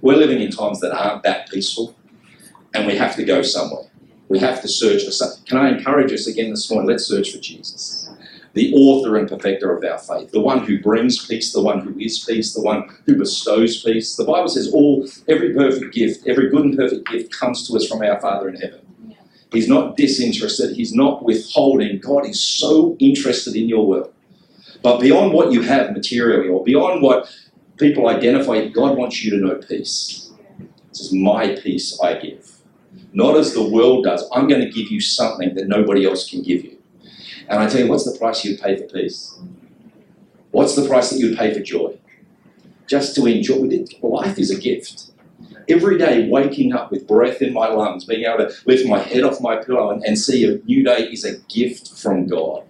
We're 0.00 0.16
living 0.16 0.40
in 0.40 0.52
times 0.52 0.78
that 0.80 0.92
aren't 0.92 1.24
that 1.24 1.50
peaceful 1.50 1.96
and 2.72 2.86
we 2.86 2.96
have 2.96 3.16
to 3.16 3.24
go 3.24 3.42
somewhere. 3.42 3.90
We 4.28 4.38
have 4.38 4.62
to 4.62 4.68
search 4.68 5.04
for 5.04 5.10
something. 5.10 5.42
Can 5.44 5.58
I 5.58 5.70
encourage 5.70 6.12
us 6.12 6.28
again 6.28 6.50
this 6.50 6.70
morning? 6.70 6.88
Let's 6.88 7.04
search 7.04 7.32
for 7.32 7.38
Jesus, 7.38 8.08
the 8.54 8.72
author 8.74 9.16
and 9.16 9.28
perfecter 9.28 9.76
of 9.76 9.82
our 9.82 9.98
faith, 9.98 10.30
the 10.30 10.40
one 10.40 10.64
who 10.64 10.80
brings 10.80 11.26
peace, 11.26 11.52
the 11.52 11.62
one 11.62 11.80
who 11.80 11.98
is 11.98 12.24
peace, 12.24 12.54
the 12.54 12.62
one 12.62 12.88
who 13.06 13.16
bestows 13.16 13.82
peace. 13.82 14.14
The 14.14 14.24
Bible 14.24 14.48
says 14.48 14.72
all 14.72 15.08
every 15.26 15.52
perfect 15.52 15.92
gift, 15.92 16.28
every 16.28 16.48
good 16.48 16.64
and 16.64 16.76
perfect 16.76 17.08
gift 17.08 17.36
comes 17.36 17.66
to 17.66 17.76
us 17.76 17.88
from 17.88 18.02
our 18.02 18.20
Father 18.20 18.48
in 18.48 18.54
heaven. 18.54 18.86
He's 19.52 19.68
not 19.68 19.96
disinterested. 19.96 20.76
He's 20.76 20.94
not 20.94 21.24
withholding. 21.24 21.98
God 21.98 22.26
is 22.26 22.42
so 22.42 22.96
interested 22.98 23.56
in 23.56 23.68
your 23.68 23.86
world. 23.86 24.12
But 24.82 25.00
beyond 25.00 25.32
what 25.32 25.52
you 25.52 25.62
have 25.62 25.92
materially 25.92 26.48
or 26.48 26.64
beyond 26.64 27.02
what 27.02 27.28
people 27.76 28.08
identify, 28.08 28.66
God 28.68 28.96
wants 28.96 29.24
you 29.24 29.30
to 29.32 29.36
know 29.36 29.56
peace. 29.56 30.30
This 30.88 31.00
is 31.00 31.12
my 31.12 31.56
peace 31.56 31.98
I 32.00 32.14
give. 32.14 32.56
Not 33.12 33.36
as 33.36 33.54
the 33.54 33.62
world 33.62 34.04
does. 34.04 34.28
I'm 34.32 34.46
going 34.46 34.60
to 34.60 34.70
give 34.70 34.90
you 34.90 35.00
something 35.00 35.54
that 35.54 35.66
nobody 35.66 36.06
else 36.06 36.28
can 36.28 36.42
give 36.42 36.64
you. 36.64 36.78
And 37.48 37.60
I 37.60 37.68
tell 37.68 37.80
you, 37.80 37.88
what's 37.88 38.10
the 38.10 38.16
price 38.18 38.44
you'd 38.44 38.60
pay 38.60 38.76
for 38.76 38.84
peace? 38.84 39.38
What's 40.52 40.76
the 40.76 40.86
price 40.86 41.10
that 41.10 41.18
you'd 41.18 41.36
pay 41.36 41.52
for 41.52 41.60
joy? 41.60 41.98
Just 42.86 43.14
to 43.16 43.26
enjoy. 43.26 43.68
Life 44.02 44.38
is 44.38 44.50
a 44.50 44.60
gift 44.60 45.09
every 45.70 45.98
day 45.98 46.28
waking 46.28 46.72
up 46.72 46.90
with 46.90 47.06
breath 47.06 47.40
in 47.42 47.52
my 47.52 47.68
lungs, 47.68 48.04
being 48.04 48.24
able 48.24 48.38
to 48.38 48.54
lift 48.66 48.86
my 48.86 48.98
head 48.98 49.22
off 49.22 49.40
my 49.40 49.56
pillow 49.56 49.90
and, 49.90 50.04
and, 50.04 50.18
see 50.18 50.44
a 50.44 50.58
new 50.64 50.84
day 50.84 51.04
is 51.04 51.24
a 51.24 51.38
gift 51.52 51.98
from 51.98 52.26
God. 52.26 52.62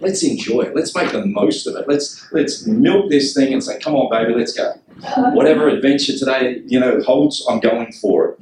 Let's 0.00 0.22
enjoy 0.24 0.62
it. 0.62 0.74
Let's 0.74 0.94
make 0.94 1.12
the 1.12 1.24
most 1.24 1.66
of 1.66 1.76
it. 1.76 1.86
Let's 1.88 2.26
let's 2.32 2.66
milk 2.66 3.10
this 3.10 3.34
thing 3.34 3.52
and 3.52 3.62
say, 3.62 3.78
come 3.78 3.94
on, 3.94 4.10
baby, 4.10 4.36
let's 4.38 4.52
go. 4.52 4.72
Whatever 5.34 5.68
adventure 5.68 6.16
today, 6.18 6.62
you 6.66 6.80
know, 6.80 7.00
holds, 7.02 7.46
I'm 7.48 7.60
going 7.60 7.92
for 7.92 8.30
it. 8.30 8.40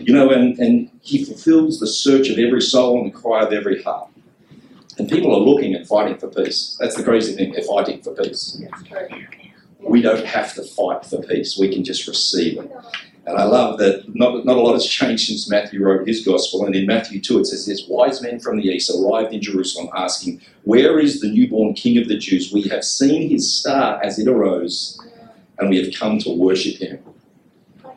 You 0.00 0.12
know, 0.12 0.30
and, 0.30 0.58
and 0.58 0.90
he 1.00 1.24
fulfills 1.24 1.78
the 1.78 1.86
search 1.86 2.28
of 2.28 2.38
every 2.38 2.60
soul 2.60 3.00
and 3.00 3.12
the 3.12 3.16
cry 3.16 3.42
of 3.44 3.52
every 3.52 3.82
heart. 3.82 4.08
And 4.98 5.08
people 5.08 5.34
are 5.34 5.40
looking 5.40 5.74
and 5.74 5.86
fighting 5.86 6.18
for 6.18 6.28
peace. 6.28 6.76
That's 6.78 6.96
the 6.96 7.04
crazy 7.04 7.34
thing, 7.34 7.52
they're 7.52 7.62
fighting 7.62 8.02
for 8.02 8.14
peace. 8.14 8.60
We 9.80 10.02
don't 10.02 10.24
have 10.24 10.54
to 10.54 10.62
fight 10.62 11.06
for 11.06 11.22
peace, 11.22 11.56
we 11.58 11.72
can 11.72 11.82
just 11.82 12.06
receive 12.06 12.58
it. 12.58 12.70
And 13.24 13.38
I 13.38 13.44
love 13.44 13.78
that 13.78 14.14
not, 14.14 14.44
not 14.44 14.56
a 14.56 14.60
lot 14.60 14.72
has 14.72 14.86
changed 14.86 15.28
since 15.28 15.48
Matthew 15.48 15.84
wrote 15.84 16.08
his 16.08 16.24
gospel. 16.24 16.66
And 16.66 16.74
in 16.74 16.86
Matthew 16.86 17.20
2, 17.20 17.40
it 17.40 17.46
says 17.46 17.66
this 17.66 17.86
Wise 17.86 18.20
men 18.20 18.40
from 18.40 18.56
the 18.56 18.64
east 18.64 18.90
arrived 18.90 19.32
in 19.32 19.40
Jerusalem 19.40 19.90
asking, 19.96 20.40
Where 20.64 20.98
is 20.98 21.20
the 21.20 21.30
newborn 21.30 21.74
king 21.74 21.98
of 21.98 22.08
the 22.08 22.18
Jews? 22.18 22.52
We 22.52 22.62
have 22.62 22.82
seen 22.82 23.30
his 23.30 23.54
star 23.54 24.02
as 24.02 24.18
it 24.18 24.26
arose, 24.26 25.00
and 25.58 25.70
we 25.70 25.82
have 25.82 25.94
come 25.94 26.18
to 26.18 26.30
worship 26.30 26.76
him. 26.80 26.98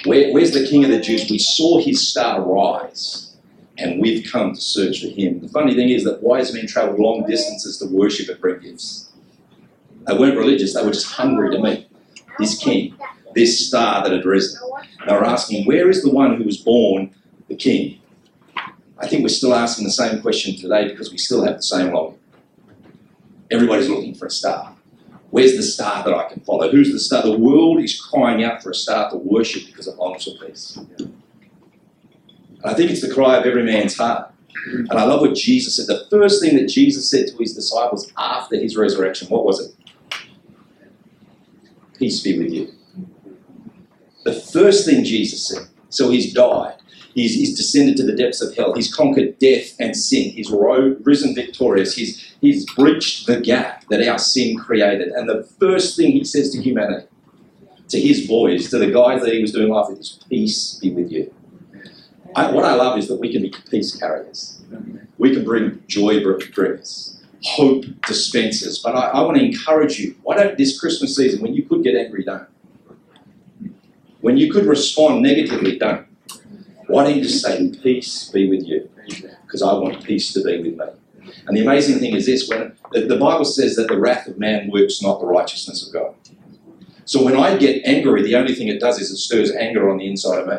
Where, 0.06 0.32
where's 0.32 0.52
the 0.52 0.68
king 0.68 0.84
of 0.84 0.92
the 0.92 1.02
Jews? 1.02 1.30
We 1.30 1.40
saw 1.40 1.80
his 1.80 2.08
star 2.08 2.42
rise, 2.42 3.36
and 3.80 4.00
we've 4.00 4.32
come 4.32 4.54
to 4.54 4.62
search 4.62 5.02
for 5.02 5.08
him. 5.08 5.42
The 5.42 5.50
funny 5.50 5.74
thing 5.74 5.90
is 5.90 6.04
that 6.04 6.22
wise 6.22 6.54
men 6.54 6.68
traveled 6.68 7.00
long 7.00 7.26
distances 7.26 7.80
to 7.80 7.88
worship 7.88 8.30
and 8.30 8.40
bring 8.40 8.60
gifts. 8.60 9.10
They 10.06 10.16
weren't 10.16 10.38
religious, 10.38 10.76
they 10.76 10.84
were 10.84 10.92
just 10.92 11.08
hungry 11.08 11.50
to 11.56 11.60
meet 11.60 11.88
this 12.38 12.60
king, 12.60 12.96
this 13.36 13.68
star 13.68 14.04
that 14.04 14.12
had 14.12 14.26
risen. 14.26 14.60
They 15.06 15.14
were 15.14 15.26
asking, 15.26 15.66
Where 15.66 15.90
is 15.90 16.02
the 16.02 16.12
one 16.12 16.38
who 16.38 16.44
was 16.44 16.58
born 16.58 17.14
the 17.48 17.56
king? 17.56 18.02
I 18.98 19.08
think 19.08 19.22
we're 19.22 19.30
still 19.30 19.54
asking 19.54 19.86
the 19.86 19.92
same 19.92 20.22
question 20.22 20.56
today 20.56 20.88
because 20.88 21.12
we 21.12 21.18
still 21.18 21.44
have 21.44 21.58
the 21.58 21.64
same 21.64 21.94
longing. 21.94 22.18
Everybody's 23.52 23.90
looking 23.90 24.16
for 24.16 24.26
a 24.26 24.32
star. 24.32 24.76
Where's 25.30 25.58
the 25.58 25.64
star 25.64 26.04
that 26.04 26.14
I 26.14 26.30
can 26.30 26.40
follow? 26.42 26.72
Who's 26.72 26.92
the 26.92 27.00
star? 27.00 27.22
The 27.22 27.38
world 27.38 27.82
is 27.82 28.00
crying 28.00 28.44
out 28.44 28.64
for 28.64 28.72
a 28.72 28.74
star 28.76 29.12
to 29.12 29.18
worship 29.18 29.66
because 29.66 29.88
it 29.88 29.98
longs 29.98 30.24
for 30.24 30.46
peace. 30.46 30.80
I 32.64 32.74
think 32.74 32.90
it's 32.90 33.02
the 33.02 33.14
cry 33.14 33.38
of 33.38 33.46
every 33.46 33.64
man's 33.64 33.98
heart. 33.98 34.32
And 34.66 34.94
I 34.94 35.04
love 35.04 35.22
what 35.22 35.36
Jesus 35.36 35.76
said. 35.76 35.88
The 35.88 36.08
first 36.10 36.42
thing 36.42 36.56
that 36.56 36.70
Jesus 36.70 37.10
said 37.10 37.28
to 37.28 37.38
his 37.38 37.54
disciples 37.54 38.12
after 38.18 38.56
his 38.56 38.76
resurrection, 38.76 39.28
what 39.28 39.46
was 39.46 39.60
it? 39.60 39.76
Peace 42.00 42.22
be 42.22 42.38
with 42.38 42.52
you. 42.52 42.74
The 44.26 44.34
first 44.34 44.86
thing 44.86 45.04
Jesus 45.04 45.48
said. 45.48 45.68
So 45.90 46.10
he's 46.10 46.34
died. 46.34 46.76
He's, 47.14 47.36
he's 47.36 47.56
descended 47.56 47.96
to 47.98 48.04
the 48.04 48.16
depths 48.16 48.42
of 48.42 48.54
hell. 48.58 48.74
He's 48.74 48.94
conquered 48.94 49.40
death 49.40 49.74
and 49.80 49.96
sin. 49.96 50.32
He's 50.32 50.52
ro- 50.52 50.98
risen 51.04 51.34
victorious. 51.34 51.96
He's, 51.96 52.36
he's 52.42 52.66
breached 52.74 53.28
the 53.28 53.40
gap 53.40 53.86
that 53.90 54.06
our 54.06 54.20
sin 54.20 54.58
created. 54.58 55.10
And 55.10 55.30
the 55.30 55.44
first 55.60 55.96
thing 55.96 56.12
he 56.12 56.26
says 56.26 56.52
to 56.52 56.62
humanity, 56.62 57.08
to 57.88 58.02
his 58.02 58.28
boys, 58.28 58.70
to 58.72 58.80
the 58.80 58.92
guys 58.92 59.22
that 59.22 59.32
he 59.32 59.42
was 59.42 59.54
doing 59.54 59.70
life 59.70 59.88
with, 59.90 60.00
is 60.00 60.20
peace 60.28 60.76
be 60.82 60.92
with 60.92 61.10
you. 61.12 61.34
I, 62.36 62.52
what 62.52 62.66
I 62.66 62.74
love 62.74 62.98
is 62.98 63.08
that 63.08 63.16
we 63.18 63.32
can 63.32 63.44
be 63.44 63.54
peace 63.70 63.96
carriers. 63.96 64.60
We 65.18 65.34
can 65.34 65.46
bring 65.46 65.84
joy 65.88 66.22
bringers, 66.22 67.24
hope 67.44 67.86
dispensers. 68.06 68.80
But 68.80 68.96
I, 68.96 69.12
I 69.12 69.22
want 69.22 69.38
to 69.38 69.46
encourage 69.46 70.00
you. 70.00 70.16
Why 70.24 70.36
don't 70.36 70.58
this 70.58 70.78
Christmas 70.78 71.16
season, 71.16 71.42
when 71.42 71.54
you 71.54 71.64
could 71.64 71.84
get 71.84 71.96
angry, 71.96 72.26
don't? 72.26 72.50
When 74.26 74.38
you 74.38 74.52
could 74.52 74.66
respond 74.66 75.22
negatively, 75.22 75.78
don't. 75.78 76.08
Why 76.88 77.04
don't 77.04 77.16
you 77.16 77.22
just 77.22 77.44
say, 77.44 77.70
Peace 77.84 78.28
be 78.30 78.50
with 78.50 78.66
you? 78.66 78.90
Because 79.44 79.62
I 79.62 79.72
want 79.74 80.04
peace 80.04 80.34
to 80.34 80.44
be 80.44 80.64
with 80.64 80.80
me. 80.80 81.32
And 81.46 81.56
the 81.56 81.62
amazing 81.62 82.00
thing 82.00 82.16
is 82.16 82.26
this 82.26 82.50
when 82.50 82.76
the 82.92 83.18
Bible 83.18 83.46
says 83.46 83.76
that 83.76 83.88
the 83.88 84.00
wrath 84.00 84.26
of 84.26 84.40
man 84.40 84.72
works 84.72 85.00
not 85.00 85.20
the 85.20 85.28
righteousness 85.28 85.86
of 85.86 85.94
God. 85.94 86.16
So 87.06 87.24
when 87.24 87.38
I 87.38 87.56
get 87.56 87.86
angry, 87.86 88.24
the 88.24 88.36
only 88.36 88.56
thing 88.56 88.68
it 88.68 88.80
does 88.80 89.00
is 89.00 89.12
it 89.12 89.18
stirs 89.18 89.52
anger 89.52 89.92
on 89.92 90.00
the 90.00 90.08
inside 90.08 90.40
of 90.40 90.48
me. 90.48 90.56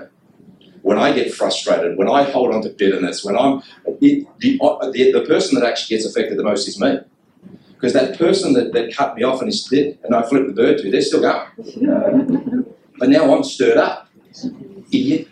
When 0.83 0.97
I 0.97 1.11
get 1.11 1.35
frustrated, 1.35 1.99
when 1.99 2.09
I 2.09 2.23
hold 2.23 2.55
on 2.55 2.63
to 2.63 2.69
bitterness, 2.69 3.25
when 3.25 3.37
I'm 3.37 3.65
it, 4.01 4.29
the, 4.39 4.61
uh, 4.63 4.93
the, 4.93 5.11
the 5.11 5.23
person 5.23 5.59
that 5.59 5.69
actually 5.69 5.97
gets 5.97 6.09
affected 6.09 6.39
the 6.39 6.45
most 6.45 6.69
is 6.69 6.81
me. 6.81 7.01
Because 7.75 7.95
that 7.95 8.17
person 8.17 8.53
that, 8.53 8.73
that 8.75 8.95
cut 8.95 9.17
me 9.17 9.25
off 9.25 9.41
and 9.41 9.49
is 9.49 9.69
and 9.73 10.15
I 10.15 10.23
flip 10.23 10.47
the 10.47 10.53
bird 10.53 10.79
to, 10.79 10.91
they're 10.93 11.03
still 11.03 11.21
going. 11.21 12.43
But 12.99 13.11
now 13.11 13.35
I'm 13.35 13.45
stirred 13.45 13.77
up. 13.77 14.09
Idiot. 14.91 15.29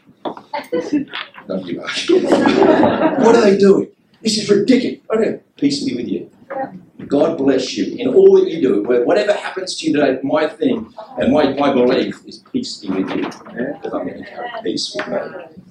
Don't 1.46 1.66
What 3.20 3.35
are 3.35 3.40
they 3.42 3.59
doing? 3.59 3.90
This 4.22 4.38
is 4.38 4.48
ridiculous. 4.50 5.00
Okay, 5.14 5.40
peace 5.57 5.85
be 5.85 5.94
with 5.94 6.09
you. 6.09 6.31
God 7.07 7.37
bless 7.37 7.77
you 7.77 7.96
in 7.96 8.09
all 8.14 8.40
that 8.40 8.48
you 8.48 8.62
do. 8.62 8.83
Whatever 8.83 9.35
happens 9.35 9.77
to 9.79 9.87
you 9.87 9.96
today, 9.96 10.18
my 10.22 10.46
thing 10.46 10.92
and 11.18 11.33
my, 11.33 11.53
my 11.53 11.72
belief 11.72 12.24
is 12.27 12.38
peace 12.38 12.79
be 12.79 12.88
with 12.88 13.11
you. 13.11 13.24
Because 13.24 13.92
I'm 13.92 14.07
going 14.09 14.24
to 14.24 14.31
carry 14.31 14.48
peace 14.62 14.94
with 14.96 15.09
me. 15.09 15.18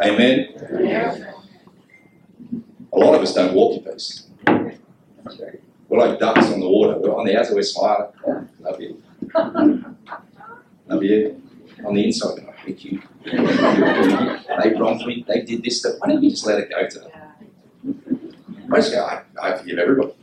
Amen? 0.04 1.34
A 2.92 2.98
lot 2.98 3.16
of 3.16 3.22
us 3.22 3.34
don't 3.34 3.56
walk 3.56 3.78
in 3.78 3.92
peace. 3.92 4.28
We're 5.90 6.08
like 6.08 6.20
ducks 6.20 6.46
on 6.52 6.60
the 6.60 6.70
water. 6.70 7.00
We're 7.00 7.16
on 7.16 7.26
the 7.26 7.40
outside, 7.40 7.56
we're 7.56 7.64
smiling. 7.64 8.12
Love 8.60 8.80
you. 8.80 9.02
Love 10.88 11.04
you 11.04 11.42
on 11.86 11.96
the 11.96 12.06
inside, 12.06 12.40
oh, 12.46 12.50
I 12.50 12.56
hate 12.62 12.84
you. 12.84 13.02
they 13.26 14.74
wronged 14.80 15.06
me, 15.06 15.26
they 15.28 15.42
did 15.42 15.64
this, 15.64 15.80
stuff. 15.80 15.96
Why 16.00 16.10
don't 16.10 16.24
you 16.24 16.30
just 16.32 16.46
let 16.46 16.60
it 16.60 16.70
go 16.70 16.88
to 16.88 17.00
them? 17.00 17.12
I 18.72 18.76
just 18.78 18.92
go, 18.92 19.04
I, 19.04 19.24
I 19.42 19.58
forgive 19.58 19.78
everybody. 19.78 20.14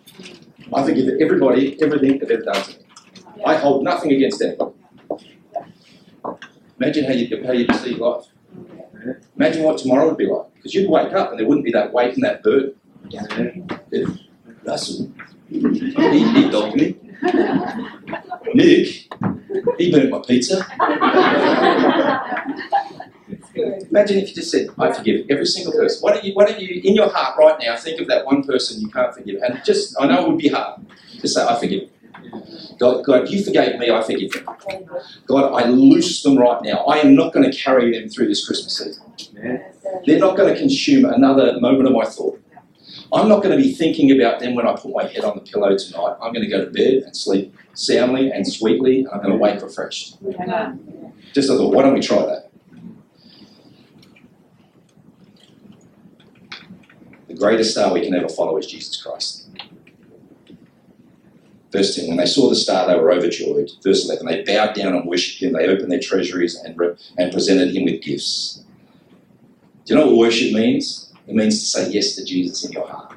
I 0.72 0.84
forgive 0.84 1.20
everybody, 1.20 1.82
everything 1.82 2.18
they've 2.18 2.30
ever 2.30 2.42
done 2.42 2.62
to 2.62 2.78
me. 2.78 2.84
I 3.44 3.56
hold 3.56 3.84
nothing 3.84 4.12
against 4.12 4.40
anybody. 4.42 4.74
Imagine 6.78 7.04
how 7.04 7.12
you 7.12 7.44
how 7.44 7.52
you'd 7.52 7.74
see 7.76 7.94
life. 7.94 8.24
Imagine 9.36 9.64
what 9.64 9.78
tomorrow 9.78 10.08
would 10.08 10.16
be 10.16 10.26
like. 10.26 10.54
Because 10.54 10.74
you'd 10.74 10.90
wake 10.90 11.12
up 11.12 11.30
and 11.30 11.38
there 11.38 11.46
wouldn't 11.46 11.64
be 11.64 11.72
that 11.72 11.92
weight 11.92 12.14
and 12.14 12.24
that 12.24 12.42
burden. 12.42 12.74
If 13.90 14.08
Russell, 14.64 15.10
he, 15.48 15.60
he 15.60 16.50
dogged 16.50 16.76
me. 16.76 16.96
Nick, 18.54 19.12
he 19.78 19.92
burnt 19.92 20.10
my 20.10 20.20
pizza. 20.26 20.66
Imagine 23.90 24.18
if 24.18 24.28
you 24.28 24.34
just 24.34 24.50
said, 24.50 24.68
I 24.78 24.92
forgive 24.92 25.26
every 25.30 25.46
single 25.46 25.72
person. 25.72 26.00
Why 26.02 26.12
don't 26.14 26.24
you, 26.24 26.32
why 26.34 26.46
don't 26.46 26.60
you, 26.60 26.80
in 26.82 26.94
your 26.94 27.10
heart 27.10 27.36
right 27.38 27.58
now, 27.60 27.76
think 27.76 28.00
of 28.00 28.08
that 28.08 28.24
one 28.24 28.42
person 28.42 28.80
you 28.80 28.88
can't 28.88 29.14
forgive? 29.14 29.42
And 29.42 29.62
just, 29.64 29.96
I 30.00 30.06
know 30.06 30.24
it 30.24 30.28
would 30.28 30.38
be 30.38 30.48
hard. 30.48 30.80
Just 31.20 31.34
say, 31.34 31.44
I 31.44 31.58
forgive. 31.58 31.90
God, 32.78 33.04
God, 33.04 33.28
you 33.28 33.44
forgave 33.44 33.78
me, 33.78 33.90
I 33.90 34.02
forgive 34.02 34.32
them. 34.32 34.46
God, 35.26 35.52
I 35.52 35.68
loose 35.68 36.22
them 36.22 36.38
right 36.38 36.62
now. 36.62 36.84
I 36.84 36.98
am 36.98 37.14
not 37.14 37.32
going 37.32 37.50
to 37.50 37.56
carry 37.56 37.92
them 37.92 38.08
through 38.08 38.28
this 38.28 38.46
Christmas 38.46 38.78
season. 38.78 39.02
They're 40.06 40.18
not 40.18 40.36
going 40.36 40.52
to 40.54 40.58
consume 40.58 41.04
another 41.04 41.60
moment 41.60 41.88
of 41.88 41.92
my 41.94 42.04
thought. 42.04 42.40
I'm 43.12 43.28
not 43.28 43.42
going 43.42 43.56
to 43.56 43.62
be 43.62 43.72
thinking 43.72 44.10
about 44.12 44.38
them 44.40 44.54
when 44.54 44.66
I 44.66 44.74
put 44.76 44.92
my 44.94 45.04
head 45.04 45.24
on 45.24 45.34
the 45.34 45.40
pillow 45.42 45.76
tonight. 45.76 46.16
I'm 46.22 46.32
going 46.32 46.44
to 46.44 46.50
go 46.50 46.64
to 46.64 46.70
bed 46.70 47.02
and 47.04 47.16
sleep 47.16 47.54
soundly 47.74 48.30
and 48.30 48.46
sweetly, 48.46 49.00
and 49.00 49.08
I'm 49.08 49.18
going 49.18 49.32
to 49.32 49.36
wake 49.36 49.60
refreshed. 49.62 50.18
Just 51.32 51.50
as 51.50 51.58
thought, 51.58 51.74
why 51.74 51.82
don't 51.82 51.94
we 51.94 52.00
try 52.00 52.24
that? 52.24 52.50
The 57.26 57.34
greatest 57.34 57.72
star 57.72 57.92
we 57.92 58.04
can 58.04 58.14
ever 58.14 58.28
follow 58.28 58.56
is 58.58 58.66
Jesus 58.66 59.00
Christ. 59.00 59.48
Verse 61.72 61.94
10, 61.94 62.08
when 62.08 62.16
they 62.16 62.26
saw 62.26 62.48
the 62.48 62.56
star, 62.56 62.88
they 62.88 62.96
were 62.96 63.12
overjoyed. 63.12 63.70
Verse 63.82 64.04
11, 64.04 64.26
they 64.26 64.42
bowed 64.42 64.74
down 64.74 64.94
and 64.94 65.06
worshipped 65.08 65.42
him. 65.42 65.52
They 65.52 65.68
opened 65.68 65.90
their 65.90 66.00
treasuries 66.00 66.56
and, 66.56 66.76
re- 66.76 66.96
and 67.16 67.32
presented 67.32 67.74
him 67.74 67.84
with 67.84 68.02
gifts. 68.02 68.64
Do 69.84 69.94
you 69.94 70.00
know 70.00 70.06
what 70.06 70.16
worship 70.16 70.52
means? 70.52 71.09
It 71.30 71.36
means 71.36 71.60
to 71.60 71.66
say 71.66 71.90
yes 71.90 72.16
to 72.16 72.24
Jesus 72.24 72.64
in 72.64 72.72
your 72.72 72.86
heart. 72.88 73.14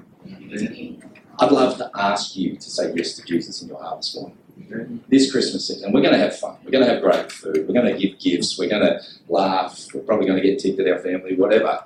I'd 1.40 1.52
love 1.52 1.78
to 1.78 1.90
ask 1.96 2.36
you 2.36 2.56
to 2.56 2.70
say 2.70 2.94
yes 2.96 3.16
to 3.16 3.24
Jesus 3.24 3.62
in 3.64 3.70
your 3.70 3.82
heart 3.82 3.98
this 3.98 4.16
morning. 4.16 5.04
This 5.10 5.32
Christmas 5.32 5.68
season, 5.68 5.92
we're 5.92 6.02
going 6.02 6.14
to 6.14 6.20
have 6.20 6.38
fun. 6.38 6.58
We're 6.64 6.72
going 6.72 6.86
to 6.86 6.94
have 6.94 7.02
great 7.02 7.32
food. 7.32 7.68
We're 7.68 7.74
going 7.74 7.92
to 7.92 8.00
give 8.00 8.20
gifts. 8.20 8.58
We're 8.58 8.70
going 8.70 8.84
to 8.84 9.02
laugh. 9.28 9.88
We're 9.94 10.02
probably 10.02 10.28
going 10.28 10.42
to 10.42 10.48
get 10.48 10.60
ticked 10.60 10.80
at 10.80 10.88
our 10.88 11.00
family, 11.00 11.36
whatever. 11.36 11.82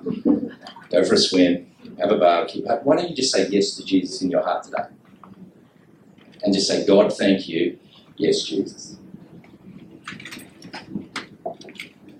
Go 0.90 1.04
for 1.04 1.14
a 1.14 1.18
swim. 1.18 1.66
Have 1.98 2.12
a 2.12 2.18
barbecue. 2.18 2.64
Why 2.64 2.96
don't 2.96 3.08
you 3.08 3.16
just 3.16 3.32
say 3.32 3.48
yes 3.48 3.74
to 3.76 3.84
Jesus 3.84 4.22
in 4.22 4.30
your 4.30 4.42
heart 4.42 4.64
today? 4.64 4.84
and 6.42 6.54
just 6.54 6.68
say, 6.68 6.86
God, 6.86 7.12
thank 7.16 7.48
you. 7.48 7.78
Yes, 8.16 8.42
Jesus. 8.42 8.96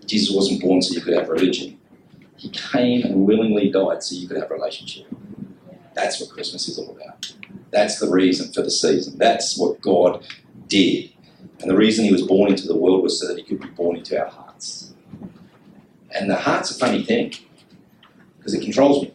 Jesus 0.07 0.35
wasn't 0.35 0.63
born 0.63 0.81
so 0.81 0.95
you 0.95 1.01
could 1.01 1.15
have 1.15 1.29
religion. 1.29 1.78
He 2.39 2.49
came 2.49 3.05
and 3.05 3.27
willingly 3.27 3.71
died 3.71 4.03
so 4.03 4.15
you 4.15 4.27
could 4.27 4.39
have 4.39 4.51
a 4.51 4.55
relationship. 4.55 5.07
That's 5.95 6.21
what 6.21 6.31
Christmas 6.31 6.69
is 6.69 6.79
all 6.79 6.97
about. 6.97 7.35
That's 7.71 7.99
the 7.99 8.09
reason 8.09 8.53
for 8.53 8.63
the 8.63 8.71
season. 8.71 9.19
That's 9.19 9.59
what 9.59 9.81
God 9.81 10.27
did. 10.69 11.11
And 11.61 11.69
the 11.69 11.77
reason 11.77 12.05
he 12.05 12.13
was 12.13 12.23
born 12.23 12.51
into 12.51 12.67
the 12.67 12.77
world 12.77 13.03
was 13.03 13.21
so 13.21 13.27
that 13.29 13.37
he 13.37 13.43
could 13.43 13.61
be 13.61 13.69
born 13.69 13.97
into 13.97 14.19
our 14.19 14.31
hearts. 14.31 14.95
And 16.15 16.31
the 16.31 16.37
heart's 16.37 16.71
a 16.71 16.79
funny 16.79 17.05
thing 17.05 17.35
because 18.39 18.55
it 18.55 18.63
controls 18.63 19.03
me 19.03 19.13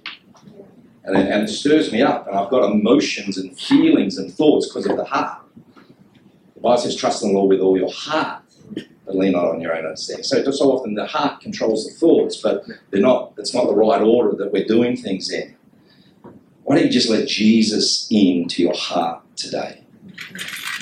and 1.06 1.18
it, 1.18 1.28
and 1.28 1.44
it 1.44 1.48
stirs 1.50 1.92
me 1.92 2.02
up, 2.02 2.28
and 2.28 2.38
I've 2.38 2.50
got 2.50 2.70
emotions 2.72 3.38
and 3.38 3.58
feelings 3.58 4.18
and 4.18 4.34
thoughts 4.34 4.68
because 4.68 4.86
of 4.86 4.98
the 4.98 5.04
heart. 5.06 5.42
The 6.56 6.62
Bible 6.62 6.78
says, 6.78 6.96
"Trust 6.96 7.24
in 7.24 7.30
the 7.30 7.36
Lord 7.36 7.50
with 7.50 7.60
all 7.60 7.78
your 7.78 7.92
heart, 7.92 8.43
but 9.06 9.16
lean 9.16 9.34
not 9.34 9.46
on 9.46 9.62
your 9.62 9.76
own 9.76 9.86
understanding." 9.86 10.24
So, 10.24 10.44
so 10.52 10.72
often 10.72 10.96
the 10.96 11.06
heart 11.06 11.42
controls 11.42 11.86
the 11.86 11.94
thoughts, 11.94 12.38
but 12.38 12.66
they're 12.90 13.02
not. 13.02 13.34
It's 13.38 13.54
not 13.54 13.68
the 13.68 13.76
right 13.76 14.02
order 14.02 14.36
that 14.38 14.52
we're 14.52 14.66
doing 14.66 14.96
things 14.96 15.32
in. 15.32 15.56
Why 16.64 16.76
don't 16.76 16.86
you 16.86 16.92
just 16.92 17.10
let 17.10 17.28
Jesus 17.28 18.08
into 18.10 18.64
your 18.64 18.76
heart 18.76 19.22
today? 19.36 19.84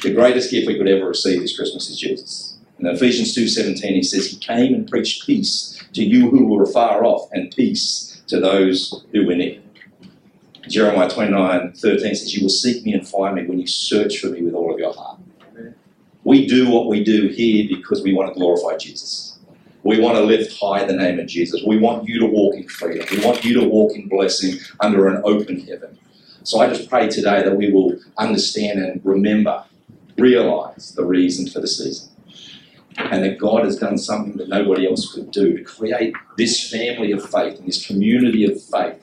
The 0.03 0.13
greatest 0.13 0.51
gift 0.51 0.67
we 0.67 0.77
could 0.77 0.87
ever 0.87 1.07
receive 1.07 1.41
this 1.41 1.55
Christmas 1.55 1.89
is 1.89 1.99
Jesus. 1.99 2.57
In 2.79 2.87
Ephesians 2.87 3.35
2.17 3.35 3.95
he 3.95 4.03
says, 4.03 4.27
He 4.27 4.37
came 4.37 4.73
and 4.73 4.89
preached 4.89 5.27
peace 5.27 5.83
to 5.93 6.03
you 6.03 6.29
who 6.29 6.45
were 6.45 6.65
far 6.65 7.05
off 7.05 7.29
and 7.31 7.55
peace 7.55 8.23
to 8.27 8.39
those 8.39 9.05
who 9.11 9.25
were 9.27 9.35
near. 9.35 9.61
Jeremiah 10.67 11.09
29 11.09 11.73
13 11.73 12.15
says, 12.15 12.35
You 12.35 12.43
will 12.43 12.49
seek 12.49 12.83
me 12.85 12.93
and 12.93 13.07
find 13.07 13.35
me 13.35 13.45
when 13.45 13.59
you 13.59 13.67
search 13.67 14.19
for 14.19 14.27
me 14.27 14.41
with 14.41 14.53
all 14.53 14.73
of 14.73 14.79
your 14.79 14.93
heart. 14.93 15.19
We 16.23 16.45
do 16.45 16.69
what 16.69 16.87
we 16.87 17.03
do 17.03 17.27
here 17.27 17.67
because 17.67 18.03
we 18.03 18.13
want 18.13 18.33
to 18.33 18.39
glorify 18.39 18.77
Jesus. 18.77 19.39
We 19.83 19.99
want 19.99 20.17
to 20.17 20.23
lift 20.23 20.59
high 20.59 20.83
the 20.85 20.93
name 20.93 21.19
of 21.19 21.25
Jesus. 21.25 21.63
We 21.65 21.79
want 21.79 22.07
you 22.07 22.19
to 22.19 22.27
walk 22.27 22.55
in 22.55 22.67
freedom. 22.67 23.07
We 23.11 23.25
want 23.25 23.43
you 23.43 23.59
to 23.59 23.67
walk 23.67 23.93
in 23.93 24.07
blessing 24.07 24.59
under 24.79 25.07
an 25.07 25.21
open 25.25 25.59
heaven. 25.61 25.97
So 26.43 26.59
I 26.59 26.67
just 26.67 26.89
pray 26.89 27.07
today 27.09 27.43
that 27.43 27.55
we 27.55 27.71
will 27.71 27.97
understand 28.17 28.79
and 28.79 29.01
remember, 29.03 29.63
realize 30.17 30.93
the 30.93 31.05
reason 31.05 31.47
for 31.47 31.59
the 31.59 31.67
season. 31.67 32.09
And 32.97 33.23
that 33.23 33.39
God 33.39 33.63
has 33.63 33.77
done 33.77 33.97
something 33.97 34.37
that 34.37 34.49
nobody 34.49 34.87
else 34.87 35.11
could 35.11 35.31
do 35.31 35.57
to 35.57 35.63
create 35.63 36.13
this 36.37 36.69
family 36.69 37.11
of 37.13 37.27
faith 37.27 37.57
and 37.57 37.67
this 37.67 37.85
community 37.85 38.45
of 38.45 38.61
faith 38.61 39.01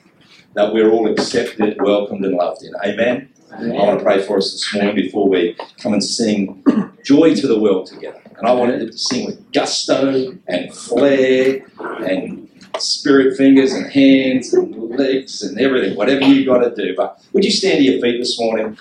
that 0.53 0.73
we're 0.73 0.91
all 0.91 1.11
accepted, 1.11 1.77
welcomed, 1.81 2.23
and 2.23 2.35
loved 2.35 2.63
in. 2.63 2.73
Amen? 2.85 3.29
I 3.51 3.63
want 3.63 3.97
to 3.97 4.03
pray 4.03 4.21
for 4.21 4.37
us 4.37 4.51
this 4.51 4.73
morning 4.73 4.95
before 4.95 5.27
we 5.27 5.55
come 5.79 5.93
and 5.93 6.03
sing 6.03 6.63
Joy 7.03 7.33
to 7.33 7.47
the 7.47 7.59
World 7.59 7.87
together. 7.87 8.21
And 8.37 8.47
I 8.47 8.53
want 8.53 8.71
to 8.71 8.95
sing 8.97 9.25
with 9.25 9.51
gusto 9.51 10.37
and 10.47 10.73
flair 10.73 11.65
and 11.79 12.47
spirit 12.77 13.37
fingers 13.37 13.73
and 13.73 13.91
hands 13.91 14.53
and 14.53 14.75
legs 14.91 15.41
and 15.41 15.59
everything, 15.59 15.97
whatever 15.97 16.25
you've 16.25 16.45
got 16.45 16.59
to 16.59 16.75
do. 16.75 16.95
But 16.95 17.25
would 17.33 17.43
you 17.43 17.51
stand 17.51 17.79
to 17.79 17.83
your 17.83 18.01
feet 18.01 18.19
this 18.19 18.39
morning? 18.39 18.77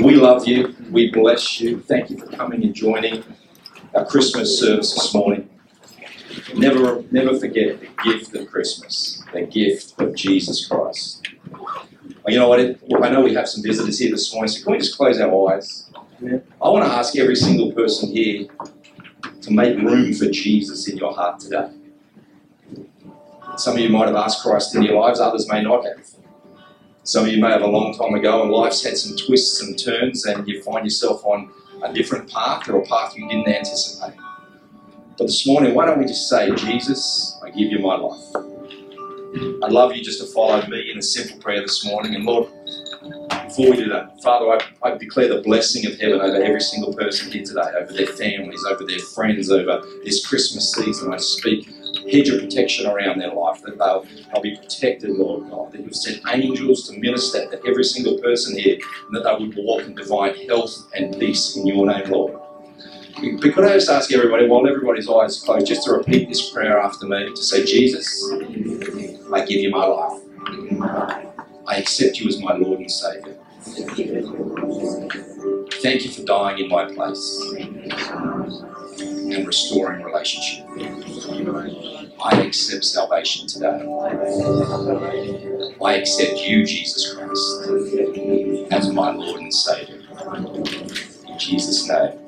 We 0.00 0.14
love 0.14 0.48
you. 0.48 0.74
We 0.90 1.10
bless 1.10 1.60
you. 1.60 1.80
Thank 1.80 2.10
you 2.10 2.18
for 2.18 2.26
coming 2.26 2.62
and 2.64 2.74
joining 2.74 3.22
our 3.94 4.06
Christmas 4.06 4.58
service 4.58 4.94
this 4.94 5.12
morning. 5.12 5.50
Never, 6.54 7.02
never 7.10 7.38
forget 7.38 7.80
the 7.80 7.88
gift 8.02 8.34
of 8.34 8.48
Christmas, 8.50 9.22
the 9.32 9.42
gift 9.42 10.00
of 10.00 10.14
Jesus 10.14 10.66
Christ. 10.66 11.17
You 12.28 12.38
know 12.38 12.48
what? 12.48 12.60
I 12.60 13.10
know 13.10 13.22
we 13.22 13.34
have 13.34 13.48
some 13.48 13.62
visitors 13.62 13.98
here 13.98 14.10
this 14.10 14.32
morning, 14.34 14.48
so 14.48 14.62
can 14.62 14.72
we 14.72 14.78
just 14.78 14.96
close 14.96 15.18
our 15.18 15.52
eyes? 15.52 15.90
Yeah. 16.20 16.38
I 16.60 16.68
want 16.68 16.84
to 16.84 16.90
ask 16.90 17.16
every 17.16 17.36
single 17.36 17.72
person 17.72 18.10
here 18.10 18.48
to 19.42 19.50
make 19.50 19.78
room 19.78 20.12
for 20.12 20.28
Jesus 20.28 20.88
in 20.88 20.98
your 20.98 21.14
heart 21.14 21.40
today. 21.40 21.70
Some 23.56 23.74
of 23.74 23.80
you 23.80 23.88
might 23.88 24.06
have 24.06 24.16
asked 24.16 24.42
Christ 24.42 24.74
in 24.74 24.82
your 24.82 25.00
lives, 25.00 25.20
others 25.20 25.48
may 25.48 25.62
not 25.62 25.84
have. 25.84 26.06
Some 27.02 27.24
of 27.24 27.32
you 27.32 27.40
may 27.40 27.48
have 27.48 27.62
a 27.62 27.66
long 27.66 27.96
time 27.96 28.14
ago, 28.14 28.42
and 28.42 28.50
life's 28.50 28.84
had 28.84 28.98
some 28.98 29.16
twists 29.16 29.62
and 29.62 29.78
turns, 29.78 30.26
and 30.26 30.46
you 30.46 30.62
find 30.62 30.84
yourself 30.84 31.24
on 31.24 31.50
a 31.82 31.92
different 31.92 32.30
path 32.30 32.68
or 32.68 32.82
a 32.82 32.86
path 32.86 33.16
you 33.16 33.26
didn't 33.28 33.48
anticipate. 33.48 34.18
But 35.16 35.24
this 35.26 35.46
morning, 35.46 35.74
why 35.74 35.86
don't 35.86 35.98
we 35.98 36.04
just 36.04 36.28
say, 36.28 36.54
Jesus, 36.54 37.38
I 37.42 37.50
give 37.50 37.72
you 37.72 37.78
my 37.78 37.96
life. 37.96 38.57
I'd 39.36 39.72
love 39.72 39.94
you 39.94 40.02
just 40.02 40.20
to 40.20 40.26
follow 40.26 40.66
me 40.68 40.90
in 40.90 40.98
a 40.98 41.02
simple 41.02 41.38
prayer 41.38 41.60
this 41.60 41.84
morning. 41.84 42.14
And 42.14 42.24
Lord, 42.24 42.48
before 43.44 43.70
we 43.70 43.76
do 43.76 43.88
that, 43.90 44.22
Father, 44.22 44.46
I, 44.50 44.88
I 44.88 44.96
declare 44.96 45.28
the 45.28 45.42
blessing 45.42 45.86
of 45.86 45.98
heaven 45.98 46.20
over 46.20 46.42
every 46.42 46.60
single 46.60 46.94
person 46.94 47.30
here 47.30 47.44
today, 47.44 47.70
over 47.78 47.92
their 47.92 48.06
families, 48.06 48.64
over 48.64 48.84
their 48.84 48.98
friends, 48.98 49.50
over 49.50 49.82
this 50.04 50.26
Christmas 50.26 50.72
season. 50.72 51.12
I 51.12 51.18
speak 51.18 51.68
hedge 52.10 52.30
of 52.30 52.40
protection 52.40 52.86
around 52.86 53.18
their 53.20 53.32
life, 53.34 53.60
that 53.62 53.78
they'll, 53.78 54.06
they'll 54.32 54.42
be 54.42 54.56
protected, 54.56 55.10
Lord 55.10 55.50
God, 55.50 55.72
that 55.72 55.80
you've 55.82 55.94
sent 55.94 56.22
angels 56.28 56.88
to 56.88 56.98
minister 56.98 57.50
to 57.50 57.60
every 57.66 57.84
single 57.84 58.18
person 58.18 58.58
here, 58.58 58.78
and 59.06 59.16
that 59.16 59.24
they 59.24 59.44
would 59.44 59.56
walk 59.56 59.82
in 59.82 59.94
divine 59.94 60.34
health 60.46 60.90
and 60.94 61.18
peace 61.18 61.56
in 61.56 61.66
your 61.66 61.86
name, 61.86 62.08
Lord. 62.10 62.38
But 63.42 63.52
could 63.52 63.64
I 63.64 63.74
just 63.74 63.90
ask 63.90 64.12
everybody, 64.12 64.46
while 64.46 64.66
everybody's 64.66 65.08
eyes 65.08 65.40
closed, 65.40 65.66
just 65.66 65.84
to 65.84 65.92
repeat 65.92 66.28
this 66.28 66.50
prayer 66.50 66.78
after 66.78 67.06
me, 67.06 67.28
to 67.28 67.42
say, 67.42 67.64
Jesus, 67.64 68.22
I 69.32 69.44
give 69.44 69.60
you 69.60 69.70
my 69.70 69.84
life. 69.84 70.20
I 71.66 71.76
accept 71.76 72.18
you 72.18 72.28
as 72.28 72.40
my 72.40 72.54
Lord 72.54 72.80
and 72.80 72.90
Saviour. 72.90 73.36
Thank 75.82 76.04
you 76.04 76.10
for 76.10 76.24
dying 76.24 76.58
in 76.58 76.68
my 76.68 76.86
place 76.86 77.52
and 78.98 79.46
restoring 79.46 80.02
relationship. 80.02 80.66
I 82.20 82.42
accept 82.42 82.84
salvation 82.84 83.46
today. 83.46 83.84
I 85.84 85.94
accept 85.94 86.38
you, 86.40 86.64
Jesus 86.64 87.14
Christ, 87.14 88.72
as 88.72 88.90
my 88.92 89.10
Lord 89.10 89.40
and 89.42 89.54
Saviour. 89.54 89.98
In 91.28 91.38
Jesus' 91.38 91.86
name. 91.88 92.27